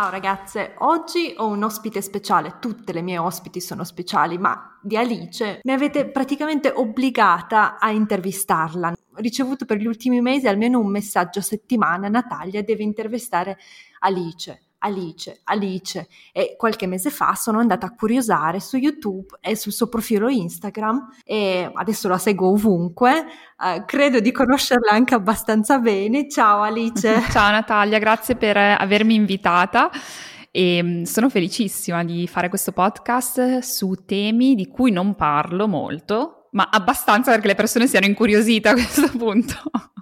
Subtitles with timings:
[0.00, 4.96] Ciao ragazze, oggi ho un ospite speciale, tutte le mie ospiti sono speciali, ma di
[4.96, 8.92] Alice mi avete praticamente obbligata a intervistarla.
[8.92, 13.58] Ho ricevuto per gli ultimi mesi almeno un messaggio a settimana, Natalia deve intervistare
[13.98, 14.69] Alice.
[14.80, 19.88] Alice, Alice e qualche mese fa sono andata a curiosare su YouTube e sul suo
[19.88, 23.24] profilo Instagram e adesso la seguo ovunque,
[23.58, 26.28] uh, credo di conoscerla anche abbastanza bene.
[26.28, 27.22] Ciao Alice.
[27.30, 29.90] Ciao Natalia, grazie per avermi invitata
[30.50, 36.48] e mm, sono felicissima di fare questo podcast su temi di cui non parlo molto,
[36.52, 39.56] ma abbastanza perché le persone siano incuriosite a questo punto.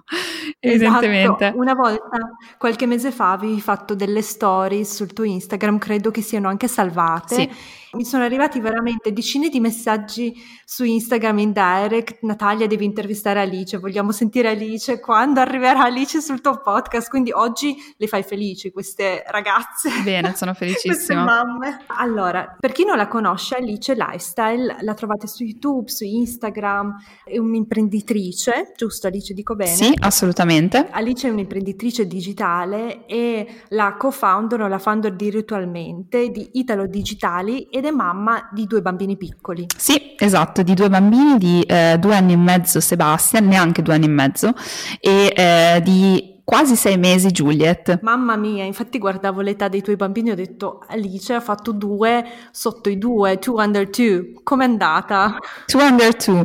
[0.59, 1.45] Evidentemente.
[1.45, 1.57] Esatto.
[1.59, 2.17] Una volta,
[2.57, 7.35] qualche mese fa, avevi fatto delle stories sul tuo Instagram, credo che siano anche salvate.
[7.35, 7.49] Sì
[7.93, 12.19] mi sono arrivati veramente decine di messaggi su Instagram in direct.
[12.21, 17.09] Natalia, devi intervistare Alice, vogliamo sentire Alice quando arriverà Alice sul tuo podcast.
[17.09, 19.89] Quindi oggi le fai felici queste ragazze.
[20.03, 20.93] Bene, sono felicissima.
[20.93, 21.79] queste mamme.
[21.97, 27.37] Allora, per chi non la conosce, Alice Lifestyle la trovate su YouTube, su Instagram, è
[27.37, 29.75] un'imprenditrice, giusto Alice, dico bene?
[29.75, 30.87] Sì, assolutamente.
[30.91, 37.63] Alice è un'imprenditrice digitale e la co-founder o la founder di Ritualmente, di Italo Digitali
[37.79, 39.65] ed è mamma di due bambini piccoli.
[39.75, 44.05] Sì, esatto, di due bambini di eh, due anni e mezzo Sebastian, neanche due anni
[44.05, 44.53] e mezzo,
[44.99, 47.99] e eh, di quasi sei mesi Juliet.
[48.01, 52.25] Mamma mia, infatti guardavo l'età dei tuoi bambini e ho detto Alice ha fatto due
[52.49, 54.41] sotto i due, two under two.
[54.41, 55.37] Com'è andata?
[55.67, 56.43] Two under two.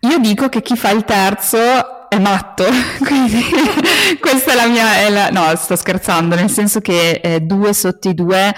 [0.00, 2.64] Io dico che chi fa il terzo è matto,
[3.04, 3.42] quindi
[4.20, 4.94] questa è la mia...
[5.00, 5.28] È la...
[5.28, 8.54] No, sto scherzando, nel senso che eh, due sotto i due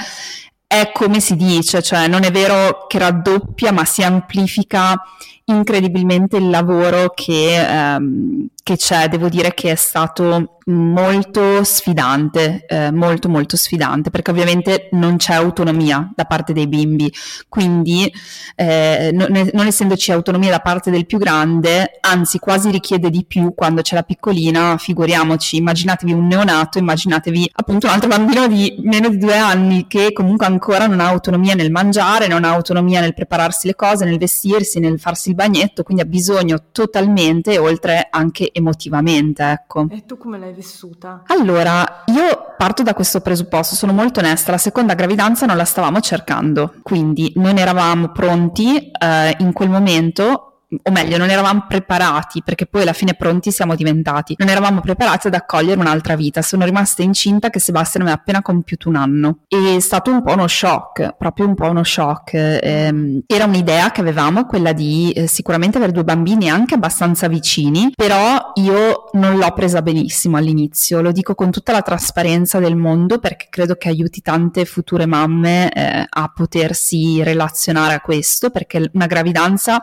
[0.68, 5.02] è come si dice, cioè non è vero che raddoppia, ma si amplifica
[5.48, 9.08] incredibilmente il lavoro che, ehm, che c'è.
[9.08, 15.34] Devo dire che è stato molto sfidante, eh, molto molto sfidante, perché ovviamente non c'è
[15.34, 17.12] autonomia da parte dei bimbi,
[17.48, 18.12] quindi
[18.54, 23.54] eh, non, non, essendoci autonomia da parte del più grande, anzi quasi richiede di più
[23.54, 29.08] quando c'è la piccolina, figuriamoci, immaginatevi un neonato, immaginatevi appunto un altro bambino di meno
[29.08, 33.14] di due anni che comunque ancora non ha autonomia nel mangiare, non ha autonomia nel
[33.14, 38.50] prepararsi le cose, nel vestirsi, nel farsi il bagnetto, quindi ha bisogno totalmente, oltre anche
[38.52, 39.86] emotivamente, ecco.
[39.88, 41.22] E tu come l'hai vissuta?
[41.26, 46.00] Allora, io parto da questo presupposto, sono molto onesta, la seconda gravidanza non la stavamo
[46.00, 50.47] cercando, quindi non eravamo pronti eh, in quel momento
[50.82, 55.28] o meglio, non eravamo preparati, perché poi alla fine pronti siamo diventati, non eravamo preparati
[55.28, 56.42] ad accogliere un'altra vita.
[56.42, 59.38] Sono rimasta incinta che Sebastiano aveva appena compiuto un anno.
[59.48, 62.34] E è stato un po' uno shock, proprio un po' uno shock.
[62.34, 67.92] Eh, era un'idea che avevamo, quella di eh, sicuramente avere due bambini anche abbastanza vicini,
[67.94, 73.18] però io non l'ho presa benissimo all'inizio, lo dico con tutta la trasparenza del mondo
[73.18, 79.06] perché credo che aiuti tante future mamme eh, a potersi relazionare a questo, perché una
[79.06, 79.80] gravidanza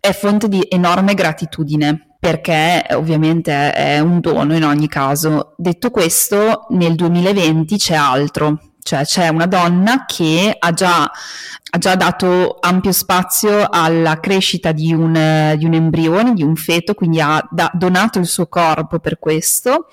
[0.00, 5.54] è fonte di enorme gratitudine perché ovviamente è un dono in ogni caso.
[5.56, 11.94] Detto questo, nel 2020 c'è altro, cioè c'è una donna che ha già, ha già
[11.94, 17.46] dato ampio spazio alla crescita di un, di un, embrione, di un feto, quindi ha
[17.50, 19.86] da, donato il suo corpo per questo,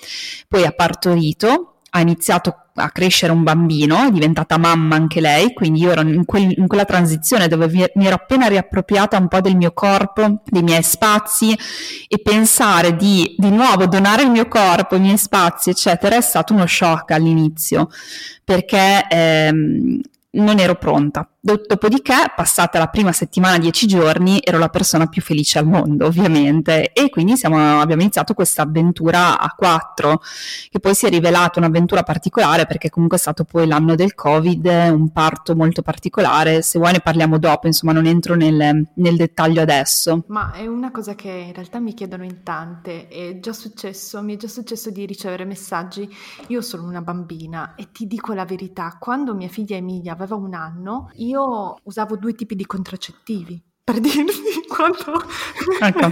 [0.48, 5.82] poi ha partorito, ha iniziato a crescere un bambino, è diventata mamma anche lei, quindi
[5.82, 9.42] io ero in, quel, in quella transizione dove vi, mi ero appena riappropriata un po'
[9.42, 11.58] del mio corpo, dei miei spazi
[12.08, 16.54] e pensare di di nuovo donare il mio corpo, i miei spazi, eccetera, è stato
[16.54, 17.90] uno shock all'inizio,
[18.44, 20.02] perché ehm,
[20.32, 21.28] non ero pronta.
[21.46, 26.92] Dopodiché, passata la prima settimana, dieci giorni, ero la persona più felice al mondo, ovviamente,
[26.92, 30.24] e quindi siamo, abbiamo iniziato questa avventura a quattro,
[30.72, 34.66] che poi si è rivelata un'avventura particolare perché comunque è stato poi l'anno del Covid,
[34.92, 36.64] un parto molto particolare.
[36.64, 40.24] Se vuoi ne parliamo dopo, insomma, non entro nel, nel dettaglio adesso.
[40.30, 44.34] Ma è una cosa che in realtà mi chiedono in tante, è già successo, mi
[44.34, 46.12] è già successo di ricevere messaggi.
[46.48, 50.56] Io sono una bambina e ti dico la verità, quando mia figlia Emilia aveva un
[50.56, 51.34] anno, io
[51.84, 55.14] usavo due tipi di contraccettivi per dirti quanto...
[55.80, 56.12] Ecco,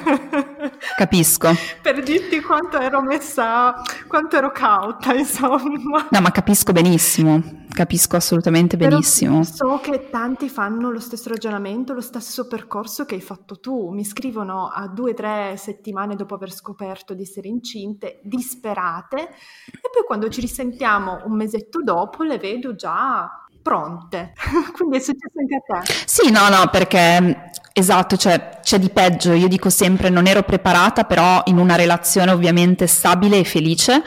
[0.95, 1.49] capisco.
[1.81, 6.07] per dirti quanto ero messa, quanto ero cauta, insomma.
[6.11, 9.39] No, ma capisco benissimo, capisco assolutamente benissimo.
[9.41, 13.89] Però so che tanti fanno lo stesso ragionamento, lo stesso percorso che hai fatto tu.
[13.89, 19.89] Mi scrivono a due o tre settimane dopo aver scoperto di essere incinte, disperate, e
[19.91, 24.33] poi quando ci risentiamo un mesetto dopo le vedo già pronte.
[24.77, 25.93] Quindi è successo anche a te.
[26.05, 29.33] Sì, no, no, perché esatto, cioè c'è di peggio.
[29.33, 34.03] Io dico sempre non ero preparata, però in una relazione ovviamente stabile e felice,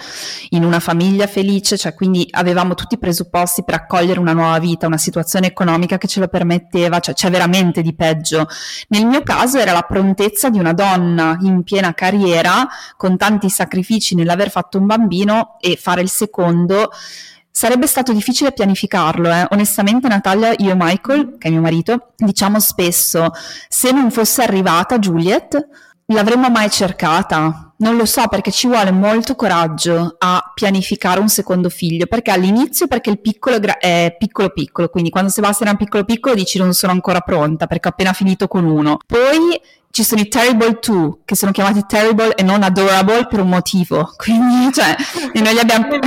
[0.50, 4.86] in una famiglia felice, cioè quindi avevamo tutti i presupposti per accogliere una nuova vita,
[4.86, 8.46] una situazione economica che ce lo permetteva, cioè c'è veramente di peggio.
[8.88, 14.14] Nel mio caso era la prontezza di una donna in piena carriera, con tanti sacrifici
[14.14, 16.90] nell'aver fatto un bambino e fare il secondo
[17.56, 19.46] Sarebbe stato difficile pianificarlo, eh.
[19.52, 23.30] onestamente Natalia, io e Michael, che è mio marito, diciamo spesso,
[23.66, 25.66] se non fosse arrivata Juliet,
[26.06, 27.72] l'avremmo mai cercata?
[27.78, 32.86] Non lo so perché ci vuole molto coraggio a pianificare un secondo figlio, perché all'inizio
[32.86, 36.92] perché il piccolo è piccolo piccolo, quindi quando Sebastian è piccolo piccolo dici non sono
[36.92, 38.98] ancora pronta perché ho appena finito con uno.
[39.06, 39.60] Poi
[39.90, 44.10] ci sono i Terrible 2 che sono chiamati Terrible e non Adorable per un motivo,
[44.16, 44.96] quindi cioè,
[45.32, 45.88] e noi li abbiamo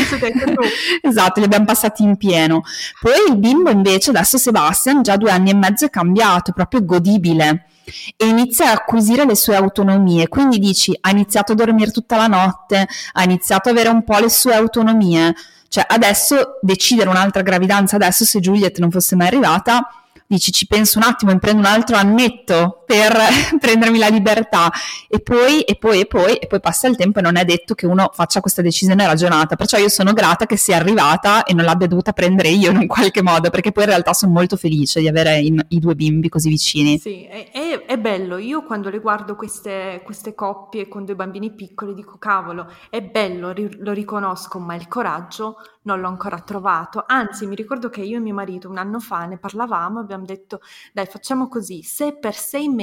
[1.03, 2.63] esatto, li abbiamo passati in pieno.
[2.99, 6.83] Poi il bimbo invece, adesso Sebastian, già due anni e mezzo è cambiato, è proprio
[6.83, 7.65] godibile
[8.15, 12.27] e inizia a acquisire le sue autonomie, quindi dici ha iniziato a dormire tutta la
[12.27, 15.33] notte, ha iniziato ad avere un po' le sue autonomie,
[15.67, 19.87] cioè adesso decidere un'altra gravidanza adesso se Juliet non fosse mai arrivata
[20.29, 23.15] dici ci penso un attimo e prendo un altro annetto per
[23.61, 24.71] prendermi la libertà
[25.07, 27.75] e poi, e poi, e poi, e poi passa il tempo e non è detto
[27.75, 29.55] che uno faccia questa decisione ragionata.
[29.55, 32.87] Perciò io sono grata che sia arrivata e non l'abbia dovuta prendere io in un
[32.87, 36.29] qualche modo, perché poi in realtà sono molto felice di avere in, i due bimbi
[36.29, 36.97] così vicini.
[36.97, 38.37] Sì, è, è, bello.
[38.37, 43.51] Io quando le guardo queste, queste, coppie con due bambini piccoli dico cavolo, è bello,
[43.51, 47.03] ri, lo riconosco, ma il coraggio non l'ho ancora trovato.
[47.05, 50.61] Anzi, mi ricordo che io e mio marito un anno fa ne parlavamo, abbiamo detto
[50.91, 52.77] dai facciamo così, se per sei mesi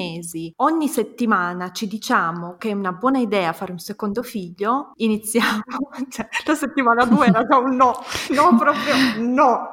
[0.56, 5.62] ogni settimana ci diciamo che è una buona idea fare un secondo figlio, iniziamo.
[6.10, 9.70] cioè, la settimana due era già un no, no proprio no.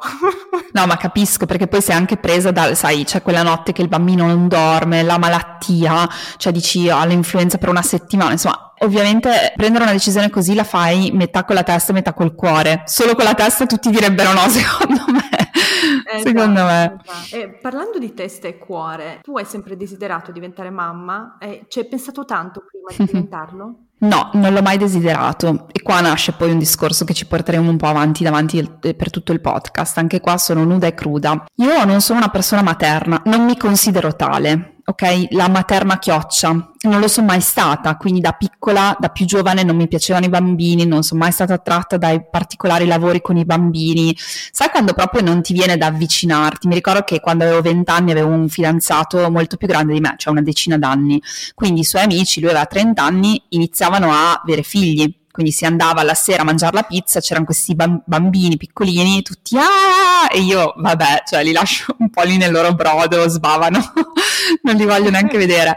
[0.72, 3.88] no, ma capisco perché poi sei anche presa dal, sai, c'è quella notte che il
[3.90, 9.54] bambino non dorme, la malattia, cioè dici ha oh, l'influenza per una settimana, insomma Ovviamente
[9.56, 12.84] prendere una decisione così la fai metà con la testa e metà col cuore.
[12.86, 15.43] Solo con la testa tutti direbbero no, secondo me.
[15.84, 16.98] Esatto, secondo me.
[17.04, 17.58] Esatto.
[17.62, 21.38] Parlando di testa e cuore, tu hai sempre desiderato diventare mamma?
[21.40, 23.76] E ci hai pensato tanto prima di diventarlo?
[24.00, 27.78] No, non l'ho mai desiderato e qua nasce poi un discorso che ci porteremo un
[27.78, 29.98] po' avanti davanti per tutto il podcast.
[29.98, 31.46] Anche qua sono nuda e cruda.
[31.56, 35.28] Io non sono una persona materna, non mi considero tale ok?
[35.32, 36.52] La materna chioccia.
[36.52, 40.30] Non lo sono mai stata, quindi da piccola, da più giovane non mi piacevano i
[40.30, 44.16] bambini, non sono mai stata attratta dai particolari lavori con i bambini.
[44.18, 46.68] Sai quando proprio non ti viene da avvicinarti?
[46.68, 50.34] Mi ricordo che quando avevo vent'anni avevo un fidanzato molto più grande di me, cioè
[50.34, 51.22] una decina d'anni.
[51.56, 56.02] Quindi i suoi amici, lui aveva 30 anni, iniziavano a avere figli quindi si andava
[56.02, 60.32] alla sera a mangiare la pizza, c'erano questi bambini piccolini, tutti ah!
[60.32, 63.80] E io, vabbè, cioè li lascio un po' lì nel loro brodo, sbavano,
[64.62, 65.76] non li voglio neanche vedere.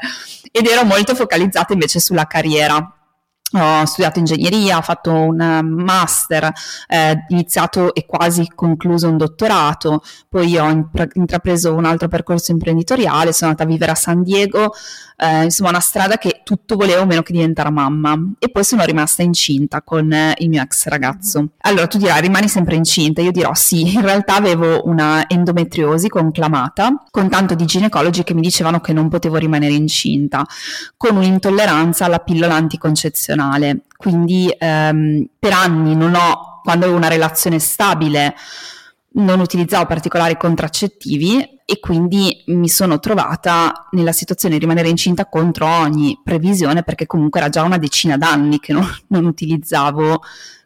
[0.53, 2.96] Ed ero molto focalizzata invece sulla carriera
[3.53, 6.53] ho studiato ingegneria, ho fatto un master,
[6.89, 13.51] eh, iniziato e quasi concluso un dottorato, poi ho intrapreso un altro percorso imprenditoriale, sono
[13.51, 14.73] andata a vivere a San Diego,
[15.19, 18.19] eh, insomma una strada che tutto volevo meno che diventare mamma.
[18.39, 21.39] E poi sono rimasta incinta con eh, il mio ex ragazzo.
[21.39, 21.49] Mm-hmm.
[21.61, 27.05] Allora tu dirai rimani sempre incinta, io dirò sì, in realtà avevo una endometriosi conclamata
[27.11, 30.45] con tanto di ginecologi che mi dicevano che non potevo rimanere incinta,
[30.97, 37.09] con un'intolleranza alla pillola anticoncezionale personale, quindi ehm, per anni non ho, quando avevo una
[37.09, 38.35] relazione stabile,
[39.17, 45.67] non utilizzavo particolari contraccettivi e quindi mi sono trovata nella situazione di rimanere incinta contro
[45.67, 50.23] ogni previsione perché comunque era già una decina d'anni che non, non utilizzavo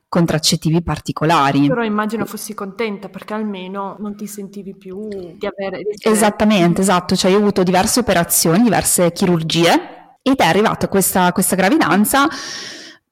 [0.09, 1.69] contraccettivi particolari.
[1.69, 5.83] Però immagino fossi contenta perché almeno non ti sentivi più di avere...
[5.83, 11.33] Di Esattamente, esatto, cioè io ho avuto diverse operazioni, diverse chirurgie ed è arrivata questa,
[11.33, 12.29] questa gravidanza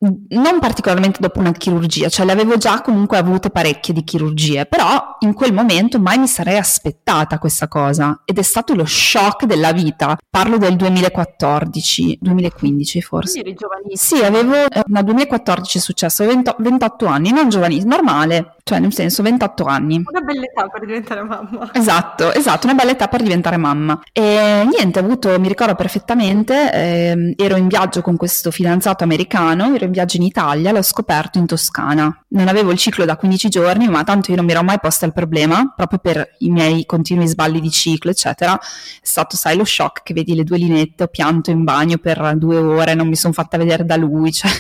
[0.01, 5.17] non particolarmente dopo una chirurgia, cioè le avevo già comunque avute parecchie di chirurgie, però
[5.21, 9.73] in quel momento mai mi sarei aspettata questa cosa ed è stato lo shock della
[9.73, 10.17] vita.
[10.31, 13.41] Parlo del 2014, 2015 forse.
[13.41, 14.21] Quindi eri giovanissima.
[14.21, 18.93] Sì, avevo, eh, no, 2014 è successo, 20, 28 anni, non giovanissima, normale, cioè nel
[18.93, 20.03] senso 28 anni.
[20.05, 21.71] Una bella età per diventare mamma.
[21.73, 24.01] Esatto, esatto, una bella età per diventare mamma.
[24.13, 29.75] E niente, ho avuto, mi ricordo perfettamente, eh, ero in viaggio con questo fidanzato americano,
[29.75, 32.25] ero in viaggio in Italia, l'ho scoperto in Toscana.
[32.29, 35.05] Non avevo il ciclo da 15 giorni, ma tanto io non mi ero mai posta
[35.07, 38.57] il problema, proprio per i miei continui sballi di ciclo, eccetera.
[38.57, 38.61] È
[39.03, 42.57] stato, sai, lo shock che vedi le due linette, ho pianto in bagno per due
[42.57, 44.51] ore, non mi sono fatta vedere da lui, cioè,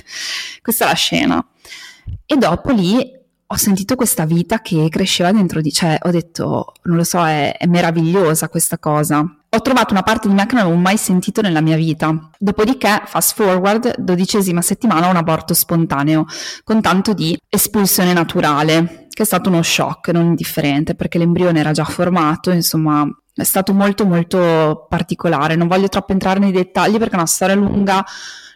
[0.61, 1.47] questa è la scena.
[2.27, 3.17] E dopo lì
[3.51, 7.57] ho sentito questa vita che cresceva dentro di, cioè ho detto, non lo so, è,
[7.57, 11.41] è meravigliosa questa cosa ho trovato una parte di me che non avevo mai sentito
[11.41, 12.31] nella mia vita.
[12.39, 16.27] Dopodiché, fast forward, dodicesima settimana, un aborto spontaneo,
[16.65, 21.73] con tanto di espulsione naturale, che è stato uno shock non indifferente, perché l'embrione era
[21.73, 25.57] già formato, insomma, è stato molto molto particolare.
[25.57, 28.05] Non voglio troppo entrare nei dettagli perché è una storia lunga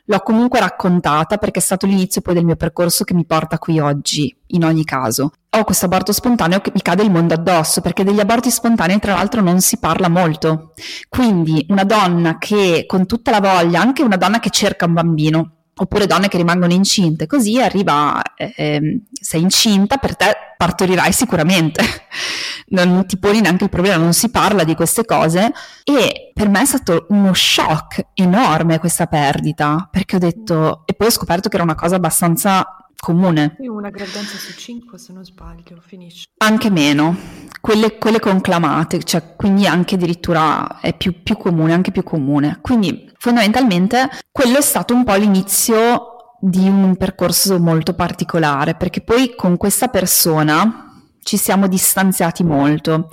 [0.04, 3.78] l'ho comunque raccontata perché è stato l'inizio poi del mio percorso che mi porta qui
[3.78, 5.32] oggi, in ogni caso.
[5.54, 9.14] Ho questo aborto spontaneo che mi cade il mondo addosso perché degli aborti spontanei tra
[9.14, 10.72] l'altro non si parla molto.
[11.08, 15.61] Quindi una donna che con tutta la voglia, anche una donna che cerca un bambino,
[15.74, 21.82] oppure donne che rimangono incinte, così arriva, eh, sei incinta, per te partorirai sicuramente,
[22.68, 25.52] non ti poni neanche il problema, non si parla di queste cose.
[25.84, 31.08] E per me è stato uno shock enorme questa perdita, perché ho detto, e poi
[31.08, 33.56] ho scoperto che era una cosa abbastanza comune.
[33.58, 36.26] Una gravidanza su cinque, se non sbaglio, finisce.
[36.36, 37.16] Anche meno,
[37.60, 42.58] quelle, quelle conclamate, cioè quindi anche addirittura è più, più comune, anche più comune.
[42.60, 49.34] Quindi fondamentalmente quello è stato un po' l'inizio di un percorso molto particolare, perché poi
[49.34, 53.08] con questa persona ci siamo distanziati molto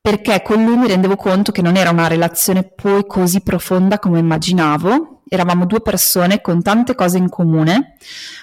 [0.00, 4.18] perché con lui mi rendevo conto che non era una relazione poi così profonda come
[4.18, 5.13] immaginavo.
[5.28, 7.96] Eravamo due persone con tante cose in comune,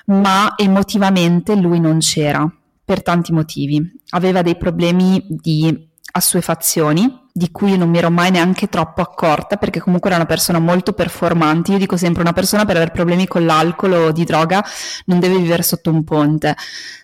[0.07, 2.51] ma emotivamente lui non c'era
[2.83, 3.79] per tanti motivi.
[4.09, 9.79] Aveva dei problemi di assuefazioni di cui non mi ero mai neanche troppo accorta perché
[9.79, 11.71] comunque era una persona molto performante.
[11.71, 14.63] Io dico sempre una persona per avere problemi con l'alcol o di droga
[15.05, 16.55] non deve vivere sotto un ponte.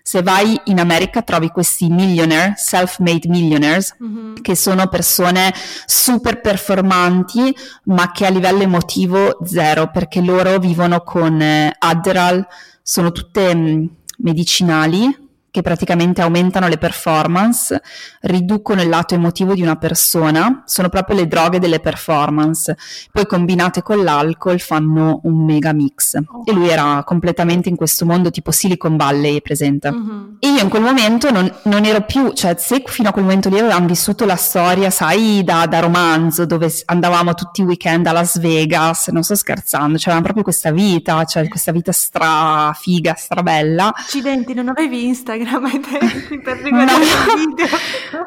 [0.03, 4.35] Se vai in America trovi questi millionaire, self-made millionaires, mm-hmm.
[4.41, 5.53] che sono persone
[5.85, 12.45] super performanti ma che a livello emotivo zero perché loro vivono con eh, Adderall,
[12.81, 13.85] sono tutte mh, mm,
[14.19, 17.81] medicinali che praticamente aumentano le performance,
[18.21, 22.77] riducono il lato emotivo di una persona, sono proprio le droghe delle performance,
[23.11, 26.15] poi combinate con l'alcol fanno un mega mix.
[26.45, 29.91] E lui era completamente in questo mondo tipo Silicon Valley presente.
[29.91, 30.25] Mm-hmm.
[30.39, 33.49] E io in quel momento non, non, ero più, cioè se fino a quel momento
[33.49, 38.11] lì avevamo vissuto la storia, sai, da, da romanzo, dove andavamo tutti i weekend a
[38.11, 43.15] Las Vegas, non sto scherzando, cioè avevamo proprio questa vita, cioè questa vita stra figa,
[43.17, 43.93] stra bella.
[43.95, 45.36] Accidenti, non avevi Instagram?
[45.37, 47.05] Instagram ai tempi per riguardare no.
[47.05, 47.67] i video?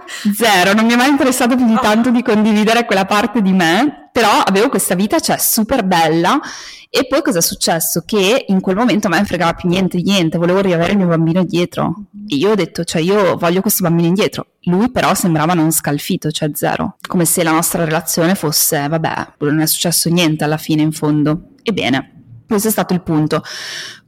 [0.34, 4.08] Zero, non mi è mai interessato più di tanto di condividere quella parte di me,
[4.12, 6.40] però avevo questa vita, cioè, super bella.
[6.92, 8.02] E poi cosa è successo?
[8.04, 11.06] Che in quel momento a me non fregava più niente, niente, volevo riavere il mio
[11.06, 12.06] bambino dietro.
[12.26, 14.46] E io ho detto, cioè, io voglio questo bambino indietro.
[14.62, 16.96] Lui però sembrava non scalfito, cioè zero.
[17.06, 21.50] Come se la nostra relazione fosse, vabbè, non è successo niente alla fine in fondo.
[21.62, 23.44] Ebbene, questo è stato il punto.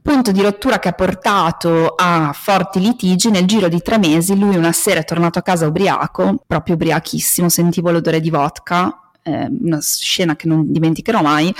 [0.03, 3.29] Punto di rottura che ha portato a forti litigi.
[3.29, 7.47] Nel giro di tre mesi lui una sera è tornato a casa ubriaco, proprio ubriachissimo,
[7.47, 11.55] sentivo l'odore di vodka, eh, una scena che non dimenticherò mai,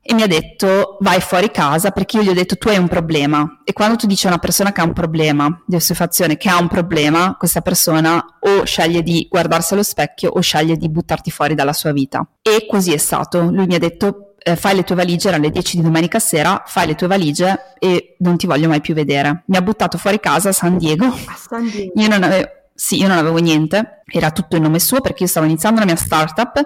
[0.00, 2.88] e mi ha detto vai fuori casa perché io gli ho detto tu hai un
[2.88, 6.48] problema e quando tu dici a una persona che ha un problema di ossefazione, che
[6.48, 11.30] ha un problema, questa persona o sceglie di guardarsi allo specchio o sceglie di buttarti
[11.30, 12.26] fuori dalla sua vita.
[12.40, 13.50] E così è stato.
[13.50, 16.62] Lui mi ha detto eh, fai le tue valigie, erano le 10 di domenica sera,
[16.66, 19.42] fai le tue valigie e non ti voglio mai più vedere.
[19.46, 21.06] Mi ha buttato fuori casa a San Diego.
[21.06, 21.92] A San Diego.
[22.00, 25.28] Io non avevo, sì, io non avevo niente, era tutto in nome suo perché io
[25.28, 26.62] stavo iniziando la mia startup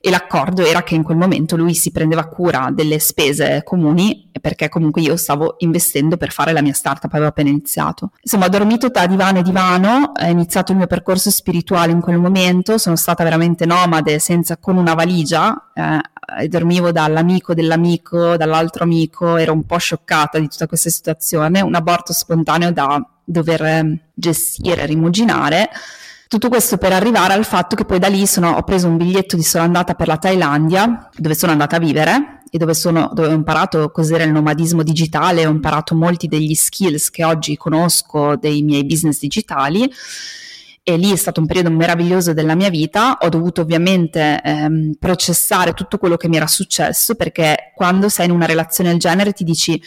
[0.00, 4.70] e l'accordo era che in quel momento lui si prendeva cura delle spese comuni perché
[4.70, 8.12] comunque io stavo investendo per fare la mia startup, avevo appena iniziato.
[8.22, 12.18] Insomma, ho dormito da divano e divano, è iniziato il mio percorso spirituale in quel
[12.18, 16.00] momento, sono stata veramente nomade senza, con una valigia, eh,
[16.48, 22.12] dormivo dall'amico dell'amico, dall'altro amico, ero un po' scioccata di tutta questa situazione, un aborto
[22.12, 25.68] spontaneo da dover ehm, gestire, rimuginare.
[26.28, 29.36] Tutto questo per arrivare al fatto che poi da lì sono, ho preso un biglietto
[29.36, 33.28] di sono andata per la Thailandia, dove sono andata a vivere e dove, sono, dove
[33.28, 38.62] ho imparato cos'era il nomadismo digitale, ho imparato molti degli skills che oggi conosco dei
[38.62, 39.90] miei business digitali
[40.88, 45.74] e lì è stato un periodo meraviglioso della mia vita, ho dovuto ovviamente ehm, processare
[45.74, 49.44] tutto quello che mi era successo perché quando sei in una relazione del genere ti
[49.44, 49.78] dici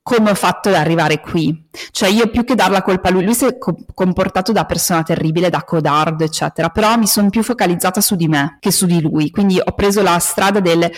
[0.00, 1.66] come ho fatto ad arrivare qui.
[1.90, 4.64] Cioè io più che dar la colpa a lui, lui si è co- comportato da
[4.64, 8.86] persona terribile, da codardo, eccetera, però mi sono più focalizzata su di me che su
[8.86, 10.88] di lui, quindi ho preso la strada del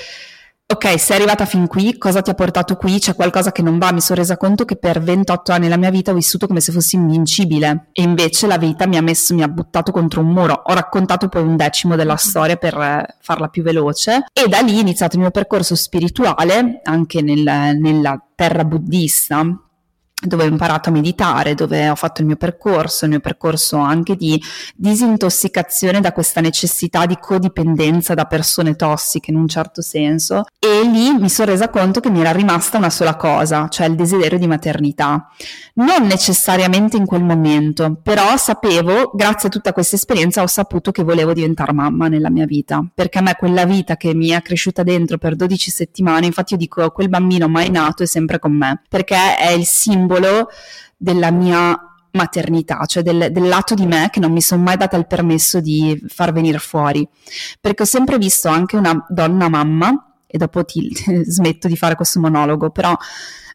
[0.68, 2.99] ok, sei arrivata fin qui, cosa ti ha portato qui?
[2.99, 5.90] C'è qualcosa che non va, mi sono resa conto che per 28 anni della mia
[5.90, 9.42] vita ho vissuto come se fossi invincibile e invece la vita mi ha messo, mi
[9.42, 10.62] ha buttato contro un muro.
[10.66, 12.28] Ho raccontato poi un decimo della mm-hmm.
[12.28, 16.80] storia per eh, farla più veloce e da lì è iniziato il mio percorso spirituale
[16.82, 19.65] anche nel, nella terra buddista
[20.18, 24.16] dove ho imparato a meditare, dove ho fatto il mio percorso, il mio percorso anche
[24.16, 24.42] di
[24.75, 30.46] disintossicazione da questa necessità di codipendenza da persone tossiche in un certo senso.
[30.58, 33.94] E lì mi sono resa conto che mi era rimasta una sola cosa, cioè il
[33.94, 35.28] desiderio di maternità.
[35.75, 41.02] Non necessariamente in quel momento, però sapevo, grazie a tutta questa esperienza, ho saputo che
[41.02, 44.82] volevo diventare mamma nella mia vita, perché a me quella vita che mi è cresciuta
[44.82, 48.80] dentro per 12 settimane, infatti io dico quel bambino mai nato è sempre con me,
[48.88, 50.49] perché è il simbolo simbolo
[50.97, 51.79] della mia
[52.13, 55.61] maternità, cioè del, del, lato di me che non mi sono mai data il permesso
[55.61, 57.07] di far venire fuori,
[57.61, 60.91] perché ho sempre visto anche una donna mamma, e dopo ti
[61.27, 62.97] smetto di fare questo monologo, però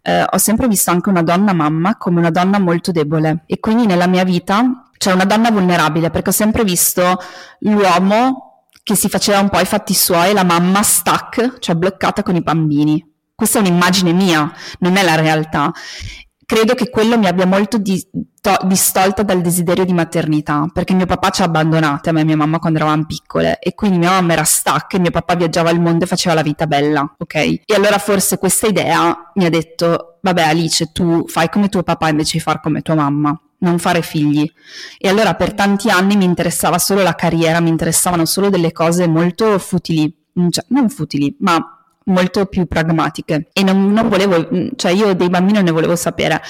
[0.03, 3.43] eh, ho sempre visto anche una donna mamma come una donna molto debole.
[3.47, 7.17] E quindi nella mia vita c'è una donna vulnerabile perché ho sempre visto
[7.61, 12.21] l'uomo che si faceva un po' i fatti suoi e la mamma stuck, cioè bloccata
[12.21, 13.09] con i bambini.
[13.35, 15.71] Questa è un'immagine mia, non è la realtà
[16.51, 18.05] credo che quello mi abbia molto di,
[18.41, 22.23] to, distolta dal desiderio di maternità, perché mio papà ci ha abbandonate a me e
[22.25, 25.69] mia mamma quando eravamo piccole e quindi mia mamma era stacca e mio papà viaggiava
[25.69, 27.35] al mondo e faceva la vita bella, ok?
[27.35, 32.09] E allora forse questa idea mi ha detto, vabbè Alice, tu fai come tuo papà
[32.09, 34.45] invece di far come tua mamma non fare figli.
[34.97, 39.07] E allora per tanti anni mi interessava solo la carriera, mi interessavano solo delle cose
[39.07, 40.13] molto futili,
[40.49, 45.57] cioè, non futili, ma molto più pragmatiche e non, non volevo, cioè io dei bambini
[45.57, 46.41] non ne volevo sapere.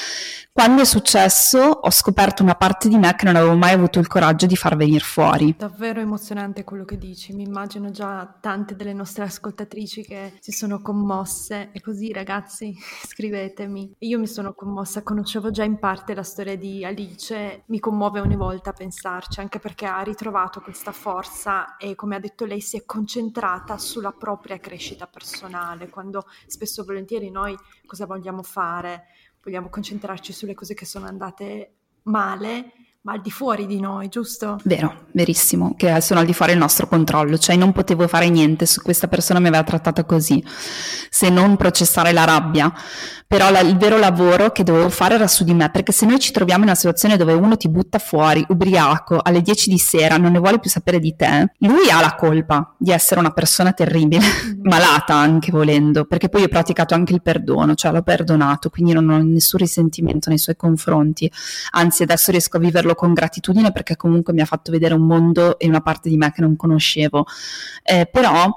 [0.54, 4.08] Quando è successo ho scoperto una parte di me che non avevo mai avuto il
[4.08, 5.56] coraggio di far venire fuori.
[5.58, 10.82] Davvero emozionante quello che dici, mi immagino già tante delle nostre ascoltatrici che si sono
[10.82, 12.76] commosse e così ragazzi
[13.08, 13.96] scrivetemi.
[14.00, 18.36] Io mi sono commossa, conoscevo già in parte la storia di Alice, mi commuove ogni
[18.36, 22.76] volta a pensarci, anche perché ha ritrovato questa forza e come ha detto lei si
[22.76, 29.06] è concentrata sulla propria crescita personale, quando spesso e volentieri noi cosa vogliamo fare?
[29.44, 32.72] Vogliamo concentrarci sulle cose che sono andate male,
[33.04, 34.60] ma al di fuori di noi, giusto?
[34.64, 38.68] Vero, verissimo, che sono al di fuori del nostro controllo, cioè non potevo fare niente
[38.68, 40.44] su questa persona mi aveva trattata così,
[41.10, 42.72] se non processare la rabbia,
[43.32, 46.20] però la, il vero lavoro che dovevo fare era su di me, perché se noi
[46.20, 50.18] ci troviamo in una situazione dove uno ti butta fuori, ubriaco, alle 10 di sera,
[50.18, 53.72] non ne vuole più sapere di te, lui ha la colpa di essere una persona
[53.72, 54.60] terribile, mm.
[54.68, 59.10] malata anche volendo, perché poi ho praticato anche il perdono, cioè l'ho perdonato, quindi non
[59.10, 61.32] ho nessun risentimento nei suoi confronti,
[61.72, 65.60] anzi adesso riesco a viverlo con gratitudine perché comunque mi ha fatto vedere un mondo
[65.60, 67.26] e una parte di me che non conoscevo,
[67.84, 68.56] eh, però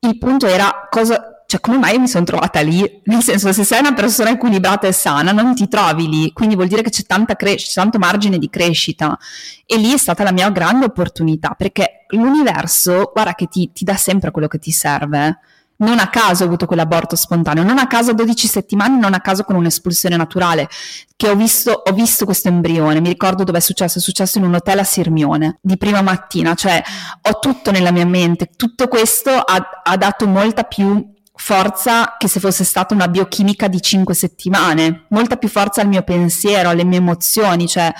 [0.00, 3.00] il punto era cosa cioè come mai mi sono trovata lì?
[3.04, 6.68] Nel senso, se sei una persona equilibrata e sana, non ti trovi lì, quindi vuol
[6.68, 7.04] dire che c'è,
[7.36, 9.18] cres- c'è tanto margine di crescita.
[9.64, 13.96] E lì è stata la mia grande opportunità, perché l'universo, guarda che ti, ti dà
[13.96, 15.38] sempre quello che ti serve.
[15.80, 19.44] Non a caso ho avuto quell'aborto spontaneo, non a caso 12 settimane, non a caso
[19.44, 20.68] con un'espulsione naturale,
[21.14, 24.44] che ho visto, ho visto questo embrione, mi ricordo dove è successo, è successo in
[24.44, 26.82] un hotel a Sirmione, di prima mattina, cioè
[27.22, 32.40] ho tutto nella mia mente, tutto questo ha, ha dato molta più forza che se
[32.40, 36.98] fosse stata una biochimica di cinque settimane, molta più forza al mio pensiero, alle mie
[36.98, 37.94] emozioni, cioè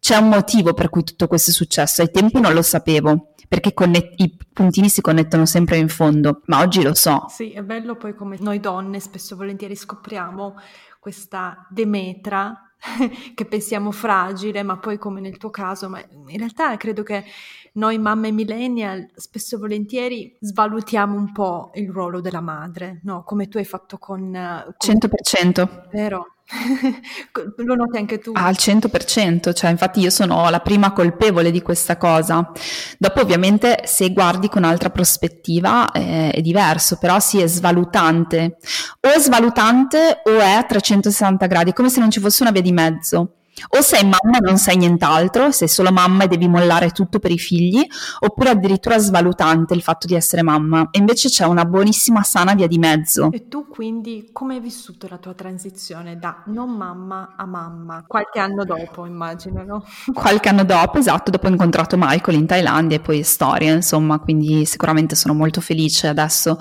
[0.00, 2.00] c'è un motivo per cui tutto questo è successo.
[2.00, 6.60] Ai tempi non lo sapevo, perché connet- i puntini si connettono sempre in fondo, ma
[6.60, 7.24] oggi lo so.
[7.28, 10.54] Sì, è bello poi come noi donne spesso e volentieri scopriamo
[11.00, 12.70] questa Demetra
[13.34, 17.24] che pensiamo fragile, ma poi come nel tuo caso, ma in realtà credo che
[17.72, 23.24] noi mamme millennial spesso e volentieri svalutiamo un po' il ruolo della madre, no?
[23.24, 24.30] Come tu hai fatto con...
[24.30, 24.94] con...
[24.94, 25.88] 100%.
[25.90, 26.36] Vero?
[27.56, 28.32] Lo noti anche tu?
[28.34, 32.50] Al 100%, cioè infatti io sono la prima colpevole di questa cosa.
[32.98, 38.56] Dopo ovviamente se guardi con altra prospettiva eh, è diverso, però sì è svalutante.
[39.00, 42.62] O è svalutante o è a 360 gradi, come se non ci fosse una via
[42.62, 43.34] di mezzo.
[43.68, 47.30] O sei mamma e non sai nient'altro, sei solo mamma e devi mollare tutto per
[47.30, 47.84] i figli,
[48.20, 50.88] oppure addirittura svalutante il fatto di essere mamma.
[50.90, 53.30] E invece c'è una buonissima sana via di mezzo.
[53.32, 58.04] E tu quindi come hai vissuto la tua transizione da non mamma a mamma?
[58.06, 59.84] Qualche anno dopo, immagino, no?
[60.12, 64.64] Qualche anno dopo, esatto, dopo ho incontrato Michael in Thailandia e poi storia, insomma, quindi
[64.64, 66.58] sicuramente sono molto felice adesso.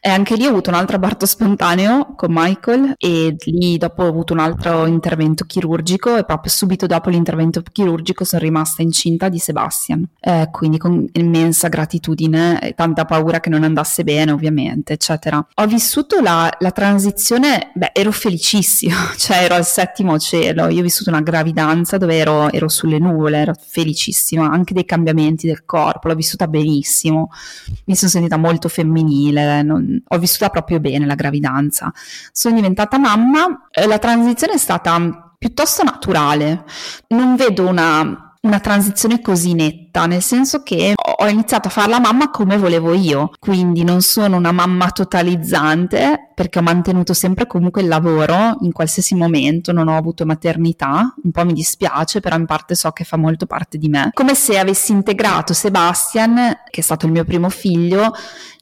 [0.00, 4.08] E anche lì ho avuto un altro aborto spontaneo con Michael e lì dopo ho
[4.08, 9.38] avuto un altro intervento chirurgico e proprio subito dopo l'intervento chirurgico sono rimasta incinta di
[9.38, 15.46] Sebastian, eh, quindi con immensa gratitudine e tanta paura che non andasse bene ovviamente, eccetera.
[15.54, 20.82] Ho vissuto la, la transizione, beh, ero felicissima, cioè ero al settimo cielo, io ho
[20.82, 26.08] vissuto una gravidanza dove ero, ero sulle nuvole, ero felicissima, anche dei cambiamenti del corpo,
[26.08, 27.28] l'ho vissuta benissimo,
[27.84, 31.92] mi sono sentita molto femminile, non, ho vissuta proprio bene la gravidanza.
[32.32, 34.92] Sono diventata mamma, la transizione è stata
[35.42, 36.62] piuttosto naturale.
[37.08, 41.98] Non vedo una, una transizione così netta, nel senso che ho iniziato a fare la
[41.98, 47.82] mamma come volevo io, quindi non sono una mamma totalizzante perché ho mantenuto sempre comunque
[47.82, 52.46] il lavoro in qualsiasi momento, non ho avuto maternità, un po' mi dispiace, però in
[52.46, 54.10] parte so che fa molto parte di me.
[54.12, 56.36] Come se avessi integrato Sebastian,
[56.70, 58.12] che è stato il mio primo figlio,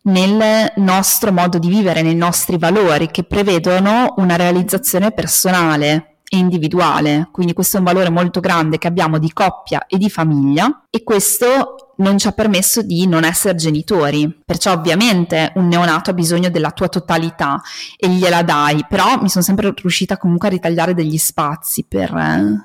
[0.04, 7.28] nel nostro modo di vivere, nei nostri valori che prevedono una realizzazione personale e individuale,
[7.32, 11.02] quindi questo è un valore molto grande che abbiamo di coppia e di famiglia e
[11.02, 14.42] questo non ci ha permesso di non essere genitori.
[14.44, 17.60] Perciò ovviamente un neonato ha bisogno della tua totalità
[17.96, 22.12] e gliela dai, però mi sono sempre riuscita comunque a ritagliare degli spazi per,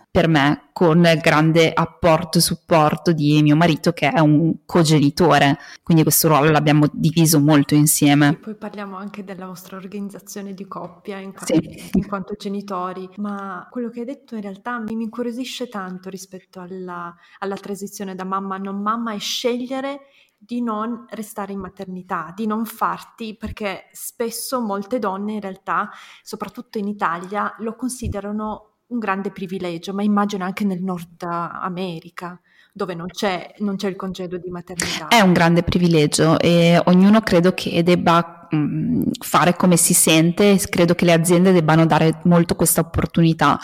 [0.10, 6.04] per me con grande apporto e supporto di mio marito che è un cogenitore, quindi
[6.04, 8.32] questo ruolo l'abbiamo diviso molto insieme.
[8.32, 11.90] E poi parliamo anche della vostra organizzazione di coppia in quanto, sì.
[11.94, 17.16] in quanto genitori, ma quello che hai detto in realtà mi incuriosisce tanto rispetto alla,
[17.40, 20.02] alla transizione da mamma a non mamma e scegliere
[20.38, 25.90] di non restare in maternità, di non farti, perché spesso molte donne in realtà,
[26.22, 32.40] soprattutto in Italia, lo considerano un grande privilegio, ma immagino anche nel Nord America
[32.72, 35.08] dove non c'è, non c'è, il congedo di maternità.
[35.08, 40.58] È un grande privilegio e ognuno credo che debba mh, mm, fare come si sente
[40.70, 43.58] credo che le aziende debbano dare molto questa opportunità.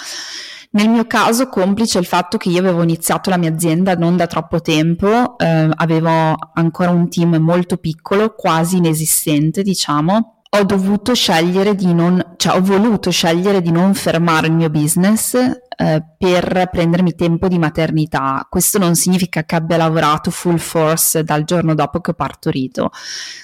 [0.74, 4.26] Nel mio caso, complice il fatto che io avevo iniziato la mia azienda non da
[4.26, 6.10] troppo tempo, eh, avevo
[6.54, 10.44] ancora un team molto piccolo, quasi inesistente, diciamo.
[10.50, 15.34] Ho dovuto scegliere di non, cioè ho voluto scegliere di non fermare il mio business
[15.34, 18.46] eh, per prendermi tempo di maternità.
[18.50, 22.92] Questo non significa che abbia lavorato full force dal giorno dopo che ho partorito.